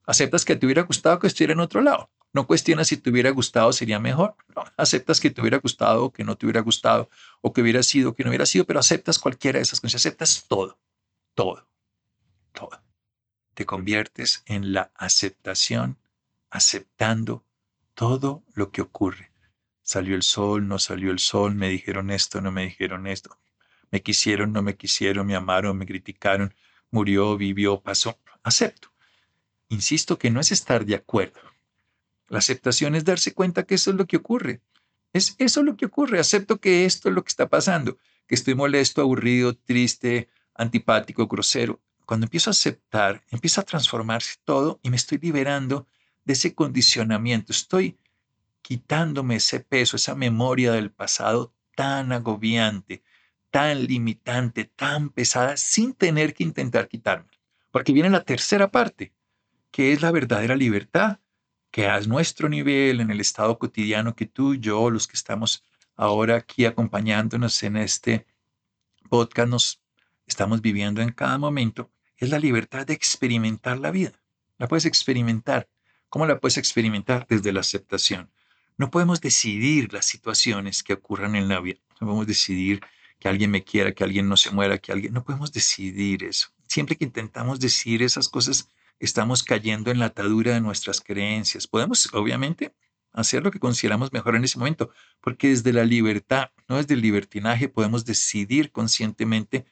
Aceptas 0.06 0.44
que 0.44 0.56
te 0.56 0.66
hubiera 0.66 0.82
gustado 0.82 1.18
que 1.18 1.26
estuviera 1.26 1.54
en 1.54 1.60
otro 1.60 1.80
lado. 1.80 2.10
No 2.32 2.46
cuestionas 2.46 2.88
si 2.88 2.96
te 2.96 3.10
hubiera 3.10 3.30
gustado 3.30 3.72
sería 3.72 4.00
mejor. 4.00 4.34
Aceptas 4.76 5.20
que 5.20 5.30
te 5.30 5.40
hubiera 5.40 5.58
gustado 5.58 6.06
o 6.06 6.12
que 6.12 6.24
no 6.24 6.36
te 6.36 6.46
hubiera 6.46 6.60
gustado 6.60 7.08
o 7.40 7.52
que 7.52 7.62
hubiera 7.62 7.82
sido 7.82 8.10
o 8.10 8.14
que 8.14 8.24
no 8.24 8.30
hubiera 8.30 8.44
sido, 8.44 8.64
pero 8.66 8.80
aceptas 8.80 9.18
cualquiera 9.18 9.58
de 9.58 9.62
esas 9.62 9.80
cosas. 9.80 10.00
Aceptas 10.00 10.44
todo, 10.48 10.78
todo, 11.34 11.68
todo. 12.52 12.82
Te 13.54 13.64
conviertes 13.64 14.42
en 14.46 14.72
la 14.72 14.90
aceptación, 14.96 15.96
aceptando 16.50 17.44
todo 17.94 18.42
lo 18.54 18.72
que 18.72 18.82
ocurre. 18.82 19.30
Salió 19.82 20.16
el 20.16 20.22
sol, 20.22 20.66
no 20.66 20.80
salió 20.80 21.12
el 21.12 21.20
sol, 21.20 21.54
me 21.54 21.68
dijeron 21.68 22.10
esto, 22.10 22.40
no 22.40 22.50
me 22.50 22.64
dijeron 22.64 23.06
esto. 23.06 23.38
Me 23.94 24.02
quisieron, 24.02 24.52
no 24.52 24.60
me 24.60 24.76
quisieron, 24.76 25.24
me 25.24 25.36
amaron, 25.36 25.78
me 25.78 25.86
criticaron, 25.86 26.52
murió, 26.90 27.36
vivió, 27.36 27.80
pasó. 27.80 28.18
Acepto. 28.42 28.92
Insisto 29.68 30.18
que 30.18 30.32
no 30.32 30.40
es 30.40 30.50
estar 30.50 30.84
de 30.84 30.96
acuerdo, 30.96 31.38
La 32.26 32.38
aceptación 32.38 32.96
es 32.96 33.04
darse 33.04 33.34
cuenta 33.34 33.62
que 33.62 33.76
eso 33.76 33.92
es 33.92 33.96
lo 33.96 34.08
que 34.08 34.16
ocurre. 34.16 34.62
Es 35.12 35.36
eso 35.38 35.62
lo 35.62 35.76
que 35.76 35.86
ocurre. 35.86 36.18
Acepto 36.18 36.58
que 36.58 36.86
esto 36.86 37.08
es 37.08 37.14
lo 37.14 37.22
que 37.22 37.28
está 37.28 37.48
pasando, 37.48 37.96
que 38.26 38.34
estoy 38.34 38.56
molesto, 38.56 39.00
aburrido, 39.00 39.54
triste, 39.54 40.28
antipático, 40.56 41.28
grosero. 41.28 41.80
Cuando 42.04 42.26
empiezo 42.26 42.50
a 42.50 42.58
aceptar, 42.58 43.22
empieza 43.30 43.60
a 43.60 43.64
transformarse 43.64 44.40
todo 44.44 44.80
y 44.82 44.90
me 44.90 44.96
estoy 44.96 45.18
liberando 45.18 45.86
de 46.24 46.32
ese 46.32 46.52
condicionamiento. 46.52 47.52
Estoy 47.52 47.96
quitándome 48.60 49.36
ese 49.36 49.60
peso, 49.60 49.94
esa 49.94 50.16
memoria 50.16 50.72
del 50.72 50.90
pasado 50.90 51.54
tan 51.76 52.10
agobiante, 52.10 53.04
tan 53.54 53.86
limitante, 53.86 54.64
tan 54.64 55.10
pesada, 55.10 55.56
sin 55.56 55.94
tener 55.94 56.34
que 56.34 56.42
intentar 56.42 56.88
quitarme. 56.88 57.30
Porque 57.70 57.92
viene 57.92 58.10
la 58.10 58.24
tercera 58.24 58.72
parte, 58.72 59.12
que 59.70 59.92
es 59.92 60.02
la 60.02 60.10
verdadera 60.10 60.56
libertad, 60.56 61.20
que 61.70 61.86
a 61.86 62.00
nuestro 62.00 62.48
nivel, 62.48 63.00
en 63.00 63.12
el 63.12 63.20
estado 63.20 63.56
cotidiano 63.56 64.16
que 64.16 64.26
tú, 64.26 64.56
yo, 64.56 64.90
los 64.90 65.06
que 65.06 65.16
estamos 65.16 65.62
ahora 65.94 66.34
aquí 66.34 66.64
acompañándonos 66.64 67.62
en 67.62 67.76
este 67.76 68.26
podcast, 69.08 69.48
nos 69.48 69.80
estamos 70.26 70.60
viviendo 70.60 71.00
en 71.00 71.12
cada 71.12 71.38
momento, 71.38 71.92
es 72.16 72.30
la 72.30 72.40
libertad 72.40 72.84
de 72.84 72.94
experimentar 72.94 73.78
la 73.78 73.92
vida. 73.92 74.20
La 74.58 74.66
puedes 74.66 74.84
experimentar. 74.84 75.68
¿Cómo 76.08 76.26
la 76.26 76.40
puedes 76.40 76.56
experimentar? 76.56 77.24
Desde 77.28 77.52
la 77.52 77.60
aceptación. 77.60 78.32
No 78.78 78.90
podemos 78.90 79.20
decidir 79.20 79.92
las 79.92 80.06
situaciones 80.06 80.82
que 80.82 80.94
ocurran 80.94 81.36
en 81.36 81.46
la 81.46 81.60
vida. 81.60 81.78
No 82.00 82.08
podemos 82.08 82.26
decidir 82.26 82.80
que 83.24 83.30
alguien 83.30 83.50
me 83.50 83.64
quiera, 83.64 83.92
que 83.92 84.04
alguien 84.04 84.28
no 84.28 84.36
se 84.36 84.50
muera, 84.50 84.76
que 84.76 84.92
alguien... 84.92 85.14
No 85.14 85.24
podemos 85.24 85.50
decidir 85.50 86.24
eso. 86.24 86.48
Siempre 86.68 86.94
que 86.94 87.06
intentamos 87.06 87.58
decidir 87.58 88.02
esas 88.02 88.28
cosas, 88.28 88.68
estamos 88.98 89.42
cayendo 89.42 89.90
en 89.90 89.98
la 89.98 90.06
atadura 90.12 90.52
de 90.52 90.60
nuestras 90.60 91.00
creencias. 91.00 91.66
Podemos, 91.66 92.12
obviamente, 92.12 92.74
hacer 93.14 93.42
lo 93.42 93.50
que 93.50 93.58
consideramos 93.58 94.12
mejor 94.12 94.36
en 94.36 94.44
ese 94.44 94.58
momento, 94.58 94.90
porque 95.22 95.48
desde 95.48 95.72
la 95.72 95.84
libertad, 95.84 96.50
no 96.68 96.76
desde 96.76 96.92
el 96.92 97.00
libertinaje, 97.00 97.70
podemos 97.70 98.04
decidir 98.04 98.70
conscientemente 98.70 99.64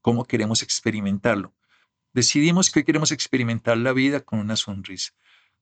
cómo 0.00 0.24
queremos 0.24 0.62
experimentarlo. 0.62 1.52
Decidimos 2.12 2.70
que 2.70 2.84
queremos 2.84 3.10
experimentar 3.10 3.76
la 3.76 3.92
vida 3.92 4.20
con 4.20 4.38
una 4.38 4.54
sonrisa. 4.54 5.14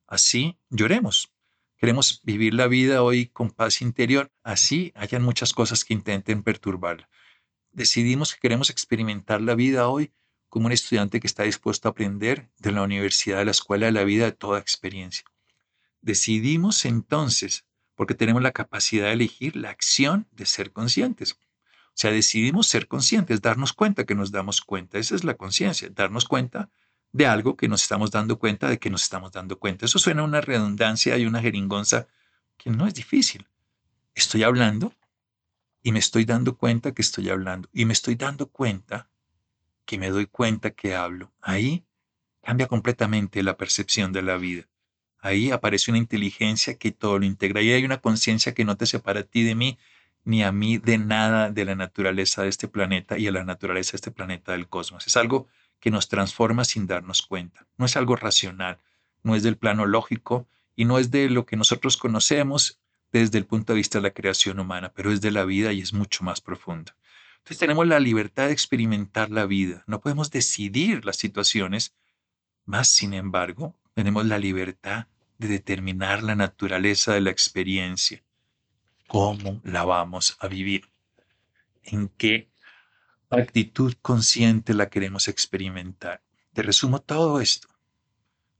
Así 0.06 0.58
lloremos. 0.68 1.32
Queremos 1.78 2.20
vivir 2.24 2.52
la 2.52 2.66
vida 2.66 3.02
hoy 3.02 3.28
con 3.28 3.52
paz 3.52 3.80
interior. 3.80 4.30
Así 4.42 4.92
hayan 4.94 5.22
muchas 5.22 5.54
cosas 5.54 5.86
que 5.86 5.94
intenten 5.94 6.42
perturbarla. 6.42 7.08
Decidimos 7.78 8.34
que 8.34 8.40
queremos 8.40 8.70
experimentar 8.70 9.40
la 9.40 9.54
vida 9.54 9.86
hoy 9.86 10.12
como 10.48 10.66
un 10.66 10.72
estudiante 10.72 11.20
que 11.20 11.28
está 11.28 11.44
dispuesto 11.44 11.86
a 11.86 11.92
aprender 11.92 12.50
de 12.58 12.72
la 12.72 12.82
universidad, 12.82 13.38
de 13.38 13.44
la 13.44 13.52
escuela 13.52 13.86
de 13.86 13.92
la 13.92 14.02
vida, 14.02 14.24
de 14.24 14.32
toda 14.32 14.58
experiencia. 14.58 15.24
Decidimos 16.00 16.84
entonces, 16.84 17.66
porque 17.94 18.14
tenemos 18.14 18.42
la 18.42 18.50
capacidad 18.50 19.06
de 19.06 19.12
elegir 19.12 19.54
la 19.54 19.70
acción 19.70 20.26
de 20.32 20.44
ser 20.44 20.72
conscientes. 20.72 21.38
O 21.70 21.94
sea, 21.94 22.10
decidimos 22.10 22.66
ser 22.66 22.88
conscientes, 22.88 23.42
darnos 23.42 23.72
cuenta 23.72 24.04
que 24.04 24.16
nos 24.16 24.32
damos 24.32 24.60
cuenta. 24.60 24.98
Esa 24.98 25.14
es 25.14 25.22
la 25.22 25.34
conciencia, 25.34 25.88
darnos 25.88 26.24
cuenta 26.24 26.70
de 27.12 27.26
algo 27.26 27.56
que 27.56 27.68
nos 27.68 27.82
estamos 27.82 28.10
dando 28.10 28.40
cuenta 28.40 28.68
de 28.68 28.80
que 28.80 28.90
nos 28.90 29.04
estamos 29.04 29.30
dando 29.30 29.56
cuenta. 29.56 29.86
Eso 29.86 30.00
suena 30.00 30.22
a 30.22 30.24
una 30.24 30.40
redundancia 30.40 31.16
y 31.16 31.26
una 31.26 31.40
jeringonza 31.40 32.08
que 32.56 32.70
no 32.70 32.88
es 32.88 32.94
difícil. 32.94 33.46
Estoy 34.16 34.42
hablando 34.42 34.92
y 35.88 35.92
me 35.92 36.00
estoy 36.00 36.26
dando 36.26 36.54
cuenta 36.58 36.92
que 36.92 37.00
estoy 37.00 37.30
hablando 37.30 37.70
y 37.72 37.86
me 37.86 37.94
estoy 37.94 38.14
dando 38.14 38.50
cuenta 38.50 39.08
que 39.86 39.96
me 39.96 40.10
doy 40.10 40.26
cuenta 40.26 40.72
que 40.72 40.94
hablo, 40.94 41.32
ahí 41.40 41.86
cambia 42.42 42.66
completamente 42.66 43.42
la 43.42 43.56
percepción 43.56 44.12
de 44.12 44.20
la 44.20 44.36
vida. 44.36 44.68
Ahí 45.18 45.50
aparece 45.50 45.90
una 45.90 45.96
inteligencia 45.96 46.76
que 46.76 46.90
todo 46.90 47.18
lo 47.18 47.24
integra. 47.24 47.60
Ahí 47.60 47.72
hay 47.72 47.86
una 47.86 48.02
conciencia 48.02 48.52
que 48.52 48.66
no 48.66 48.76
te 48.76 48.84
separa 48.84 49.20
a 49.20 49.22
ti 49.22 49.44
de 49.44 49.54
mí, 49.54 49.78
ni 50.24 50.42
a 50.42 50.52
mí 50.52 50.76
de 50.76 50.98
nada 50.98 51.50
de 51.50 51.64
la 51.64 51.74
naturaleza 51.74 52.42
de 52.42 52.50
este 52.50 52.68
planeta 52.68 53.16
y 53.16 53.26
a 53.26 53.32
la 53.32 53.44
naturaleza 53.44 53.92
de 53.92 53.96
este 53.96 54.10
planeta 54.10 54.52
del 54.52 54.68
cosmos. 54.68 55.06
Es 55.06 55.16
algo 55.16 55.48
que 55.80 55.90
nos 55.90 56.10
transforma 56.10 56.66
sin 56.66 56.86
darnos 56.86 57.22
cuenta. 57.22 57.66
No 57.78 57.86
es 57.86 57.96
algo 57.96 58.14
racional, 58.14 58.76
no 59.22 59.34
es 59.34 59.42
del 59.42 59.56
plano 59.56 59.86
lógico 59.86 60.46
y 60.76 60.84
no 60.84 60.98
es 60.98 61.10
de 61.10 61.30
lo 61.30 61.46
que 61.46 61.56
nosotros 61.56 61.96
conocemos 61.96 62.78
desde 63.12 63.38
el 63.38 63.46
punto 63.46 63.72
de 63.72 63.78
vista 63.78 63.98
de 63.98 64.02
la 64.02 64.14
creación 64.14 64.60
humana, 64.60 64.92
pero 64.94 65.12
es 65.12 65.20
de 65.20 65.30
la 65.30 65.44
vida 65.44 65.72
y 65.72 65.80
es 65.80 65.92
mucho 65.92 66.24
más 66.24 66.40
profundo. 66.40 66.92
Entonces 67.38 67.58
tenemos 67.58 67.86
la 67.86 68.00
libertad 68.00 68.46
de 68.46 68.52
experimentar 68.52 69.30
la 69.30 69.46
vida. 69.46 69.84
No 69.86 70.00
podemos 70.00 70.30
decidir 70.30 71.04
las 71.04 71.16
situaciones, 71.16 71.94
más 72.66 72.88
sin 72.88 73.14
embargo, 73.14 73.74
tenemos 73.94 74.26
la 74.26 74.38
libertad 74.38 75.06
de 75.38 75.48
determinar 75.48 76.22
la 76.22 76.34
naturaleza 76.34 77.14
de 77.14 77.20
la 77.20 77.30
experiencia, 77.30 78.22
cómo 79.06 79.60
la 79.64 79.84
vamos 79.84 80.36
a 80.40 80.48
vivir, 80.48 80.90
en 81.84 82.08
qué 82.08 82.50
actitud 83.30 83.94
consciente 84.02 84.74
la 84.74 84.90
queremos 84.90 85.28
experimentar. 85.28 86.22
Te 86.52 86.62
resumo 86.62 87.00
todo 87.00 87.40
esto. 87.40 87.68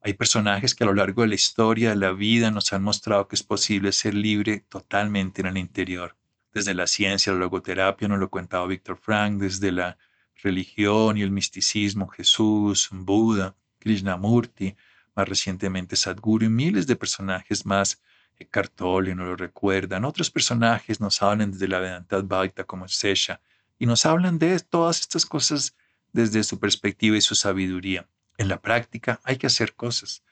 Hay 0.09 0.15
personajes 0.15 0.75
que 0.75 0.85
a 0.85 0.87
lo 0.87 0.95
largo 0.95 1.21
de 1.21 1.29
la 1.29 1.35
historia 1.35 1.91
de 1.91 1.97
la 1.97 2.13
vida 2.13 2.51
nos 2.51 2.73
han 2.73 2.83
mostrado 2.83 3.29
que 3.29 3.37
es 3.37 3.43
posible 3.43 3.93
ser 3.93 4.15
libre 4.15 4.65
totalmente 4.71 5.43
en 5.43 5.49
el 5.49 5.59
interior 5.59 6.17
desde 6.51 6.73
la 6.73 6.87
ciencia, 6.87 7.31
la 7.35 7.41
logoterapia, 7.41 8.09
nos 8.09 8.19
lo 8.19 8.31
contaba 8.31 8.67
Víctor 8.67 8.97
Frank, 8.97 9.39
desde 9.39 9.71
la 9.71 9.99
religión 10.43 11.19
y 11.19 11.23
el 11.23 11.31
misticismo, 11.31 12.09
Jesús, 12.09 12.89
Buda, 12.91 13.55
Krishnamurti, 13.81 14.75
más 15.15 15.29
recientemente 15.29 15.95
Sadhguru 15.95 16.47
y 16.47 16.49
miles 16.49 16.87
de 16.87 16.97
personajes 16.97 17.67
más. 17.67 18.01
Cartoli 18.49 19.15
nos 19.15 19.27
lo 19.27 19.37
recuerdan. 19.37 20.07
Otros 20.07 20.31
personajes 20.31 21.03
nos 21.03 21.21
hablan 21.21 21.51
desde 21.51 21.69
la 21.69 21.81
Vedanta 21.81 22.17
Advaita 22.17 22.65
como 22.65 22.89
Sesha 22.89 23.43
y 23.79 23.85
nos 23.85 24.07
hablan 24.07 24.39
de 24.39 24.59
todas 24.61 25.01
estas 25.01 25.27
cosas 25.27 25.77
desde 26.15 26.43
su 26.45 26.59
perspectiva 26.59 27.15
y 27.19 27.21
su 27.21 27.35
sabiduría. 27.35 28.09
En 28.39 28.49
la 28.49 28.63
práctica 28.63 29.21
hay 29.25 29.37
que 29.37 29.49
hacer 29.49 29.75
cosas 29.75 30.23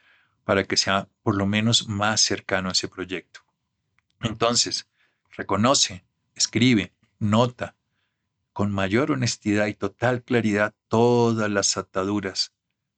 para 0.44 0.64
que 0.64 0.78
sea 0.78 1.08
por 1.22 1.36
lo 1.36 1.46
menos 1.46 1.88
más 1.88 2.22
cercano 2.22 2.70
a 2.70 2.72
ese 2.72 2.88
proyecto. 2.88 3.40
Entonces, 4.22 4.88
reconoce 5.36 6.06
escribe, 6.36 6.92
nota, 7.18 7.74
con 8.52 8.70
mayor 8.72 9.10
honestidad 9.10 9.66
y 9.66 9.74
total 9.74 10.22
claridad 10.22 10.74
todas 10.88 11.50
las 11.50 11.76
ataduras, 11.76 12.52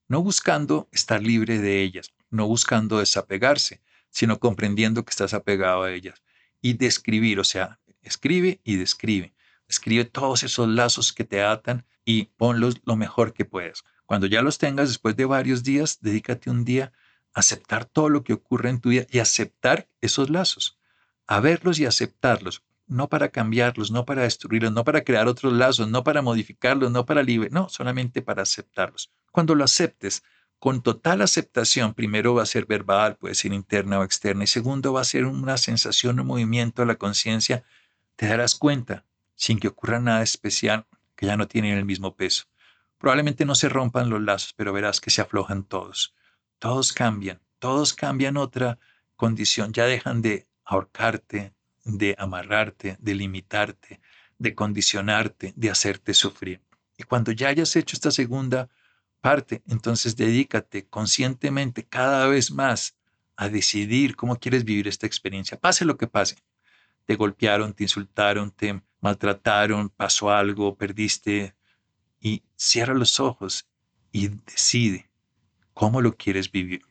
no 0.09 0.23
buscando 0.23 0.89
estar 0.93 1.23
libre 1.23 1.59
de 1.59 1.83
ellas, 1.83 2.13
no 2.31 2.47
buscando 2.47 2.99
desapegarse, 2.99 3.81
sino 4.11 4.39
comprendiendo 4.39 5.05
que 5.05 5.11
estás 5.11 5.35
apegado 5.35 5.85
a 5.85 5.93
ellas. 5.93 6.23
Y 6.61 6.75
describir, 6.75 7.41
o 7.41 7.45
sea, 7.45 7.79
escribe 8.03 8.61
y 8.65 8.77
describe. 8.77 9.35
Escribe 9.69 10.05
todos 10.05 10.43
esos 10.43 10.69
lazos 10.69 11.13
que 11.13 11.25
te 11.25 11.43
atan 11.43 11.85
y 12.05 12.25
ponlos 12.37 12.81
lo 12.85 12.97
mejor 12.97 13.33
que 13.33 13.45
puedas. 13.45 13.85
Cuando 14.09 14.27
ya 14.27 14.41
los 14.41 14.57
tengas 14.57 14.89
después 14.89 15.17
de 15.17 15.27
varios 15.27 15.63
días, 15.63 15.99
dedícate 16.01 16.49
un 16.49 16.65
día 16.65 16.93
a 17.35 17.41
aceptar 17.41 17.85
todo 17.85 18.09
lo 18.09 18.25
que 18.25 18.33
ocurre 18.33 18.71
en 18.71 18.81
tu 18.81 18.89
vida 18.89 19.05
y 19.11 19.19
aceptar 19.19 19.87
esos 20.01 20.31
lazos, 20.31 20.79
a 21.27 21.41
verlos 21.41 21.79
y 21.79 21.85
aceptarlos, 21.85 22.63
no 22.87 23.11
para 23.11 23.29
cambiarlos, 23.29 23.91
no 23.91 24.07
para 24.07 24.23
destruirlos, 24.23 24.73
no 24.73 24.83
para 24.83 25.05
crear 25.05 25.29
otros 25.29 25.53
lazos, 25.53 25.89
no 25.89 26.05
para 26.05 26.23
modificarlos, 26.23 26.91
no 26.91 27.05
para 27.05 27.23
libre, 27.23 27.51
no, 27.51 27.69
solamente 27.69 28.23
para 28.23 28.45
aceptarlos. 28.45 29.13
Cuando 29.31 29.55
lo 29.55 29.63
aceptes, 29.63 30.23
con 30.59 30.81
total 30.83 31.21
aceptación, 31.21 31.93
primero 31.93 32.33
va 32.33 32.45
a 32.45 32.47
ser 32.47 32.65
verbal, 32.65 33.17
puede 33.17 33.35
ser 33.35 33.53
interna 33.53 33.99
o 33.99 34.05
externa, 34.05 34.45
y 34.45 34.47
segundo 34.47 34.95
va 34.95 35.03
a 35.03 35.05
ser 35.05 35.27
una 35.27 35.59
sensación, 35.59 36.19
un 36.19 36.29
movimiento 36.29 36.81
a 36.81 36.87
la 36.87 36.95
conciencia, 36.95 37.63
te 38.17 38.27
darás 38.27 38.55
cuenta, 38.55 39.05
sin 39.35 39.59
que 39.59 39.69
ocurra 39.69 40.01
nada 40.01 40.23
especial, 40.23 40.87
que 41.15 41.27
ya 41.27 41.37
no 41.37 41.47
tienen 41.47 41.77
el 41.77 41.85
mismo 41.85 42.17
peso. 42.17 42.45
Probablemente 42.99 43.45
no 43.45 43.55
se 43.55 43.69
rompan 43.69 44.11
los 44.11 44.21
lazos, 44.21 44.53
pero 44.55 44.73
verás 44.73 45.01
que 45.01 45.11
se 45.11 45.23
aflojan 45.23 45.65
todos. 45.65 46.15
Todos 46.59 46.93
cambian, 46.93 47.41
todos 47.59 47.95
cambian 47.95 48.37
otra 48.37 48.79
condición, 49.17 49.73
ya 49.73 49.87
dejan 49.87 50.21
de 50.23 50.49
ahorcarte, 50.65 51.55
de 51.85 52.15
amarrarte, 52.19 52.97
de 53.01 53.15
limitarte, 53.15 54.01
de 54.39 54.55
condicionarte, 54.55 55.53
de 55.57 55.71
hacerte 55.71 56.15
sufrir. 56.15 56.61
Y 56.97 57.05
cuando 57.05 57.33
ya 57.33 57.49
hayas 57.49 57.75
hecho 57.77 57.97
esta 57.97 58.11
segunda 58.11 58.69
parte, 59.21 59.63
entonces 59.69 60.17
dedícate 60.17 60.87
conscientemente 60.87 61.85
cada 61.85 62.27
vez 62.27 62.51
más 62.51 62.97
a 63.37 63.49
decidir 63.49 64.17
cómo 64.17 64.37
quieres 64.37 64.65
vivir 64.65 64.89
esta 64.89 65.07
experiencia, 65.07 65.59
pase 65.59 65.85
lo 65.85 65.97
que 65.97 66.09
pase. 66.09 66.37
Te 67.07 67.15
golpearon, 67.15 67.73
te 67.73 67.85
insultaron, 67.85 68.51
te 68.51 68.83
maltrataron, 69.01 69.89
pasó 69.91 70.31
algo, 70.31 70.77
perdiste, 70.77 71.55
y 72.21 72.43
cierra 72.57 72.95
los 72.95 73.21
ojos 73.21 73.67
y 74.13 74.29
decide 74.29 75.11
cómo 75.75 76.01
lo 76.01 76.17
quieres 76.17 76.51
vivir, 76.51 76.83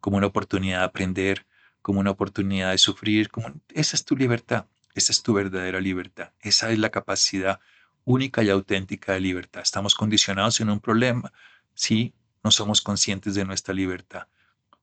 como 0.00 0.16
una 0.16 0.26
oportunidad 0.26 0.80
de 0.80 0.84
aprender, 0.84 1.46
como 1.80 2.00
una 2.00 2.10
oportunidad 2.10 2.70
de 2.70 2.78
sufrir. 2.78 3.30
Como, 3.30 3.52
esa 3.70 3.96
es 3.96 4.04
tu 4.04 4.16
libertad, 4.16 4.66
esa 4.94 5.12
es 5.12 5.22
tu 5.22 5.34
verdadera 5.34 5.80
libertad, 5.80 6.32
esa 6.40 6.70
es 6.70 6.78
la 6.78 6.90
capacidad 6.90 7.60
única 8.04 8.42
y 8.42 8.50
auténtica 8.50 9.12
de 9.12 9.20
libertad. 9.20 9.62
Estamos 9.62 9.94
condicionados 9.94 10.60
en 10.60 10.70
un 10.70 10.80
problema 10.80 11.32
si 11.74 12.14
no 12.42 12.50
somos 12.50 12.82
conscientes 12.82 13.34
de 13.34 13.44
nuestra 13.44 13.74
libertad. 13.74 14.26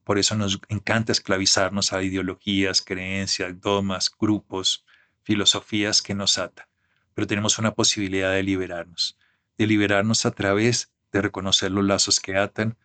Por 0.03 0.17
eso 0.17 0.36
nos 0.36 0.59
encanta 0.69 1.11
esclavizarnos 1.11 1.93
a 1.93 2.01
ideologías, 2.01 2.82
creencias, 2.82 3.59
dogmas, 3.61 4.11
grupos, 4.17 4.84
filosofías 5.21 6.01
que 6.01 6.15
nos 6.15 6.38
atan. 6.38 6.65
Pero 7.13 7.27
tenemos 7.27 7.59
una 7.59 7.75
posibilidad 7.75 8.34
de 8.34 8.41
liberarnos, 8.41 9.18
de 9.60 9.68
liberarnos 9.68 10.26
a 10.26 10.32
través 10.32 10.89
de 11.12 11.22
reconocer 11.22 11.70
los 11.70 11.84
lazos 11.84 12.20
que 12.20 12.38
atan, 12.38 12.78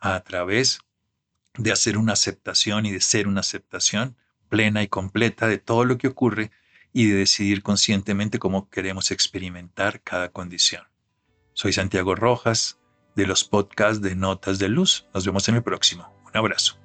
a 0.00 0.18
través 0.20 0.80
de 1.58 1.70
hacer 1.70 1.98
una 1.98 2.14
aceptación 2.14 2.86
y 2.86 2.90
de 2.90 3.02
ser 3.02 3.28
una 3.28 3.40
aceptación 3.40 4.16
plena 4.48 4.82
y 4.82 4.88
completa 4.88 5.46
de 5.46 5.58
todo 5.58 5.84
lo 5.84 5.98
que 5.98 6.08
ocurre 6.08 6.50
y 6.92 7.06
de 7.06 7.16
decidir 7.16 7.62
conscientemente 7.62 8.38
cómo 8.38 8.70
queremos 8.70 9.10
experimentar 9.10 10.02
cada 10.02 10.30
condición. 10.30 10.84
Soy 11.52 11.74
Santiago 11.74 12.14
Rojas 12.14 12.78
de 13.14 13.26
los 13.26 13.44
podcasts 13.44 14.00
de 14.00 14.16
Notas 14.16 14.58
de 14.58 14.70
Luz. 14.70 15.06
Nos 15.12 15.26
vemos 15.26 15.46
en 15.48 15.56
el 15.56 15.62
próximo. 15.62 16.14
Un 16.24 16.36
abrazo. 16.36 16.81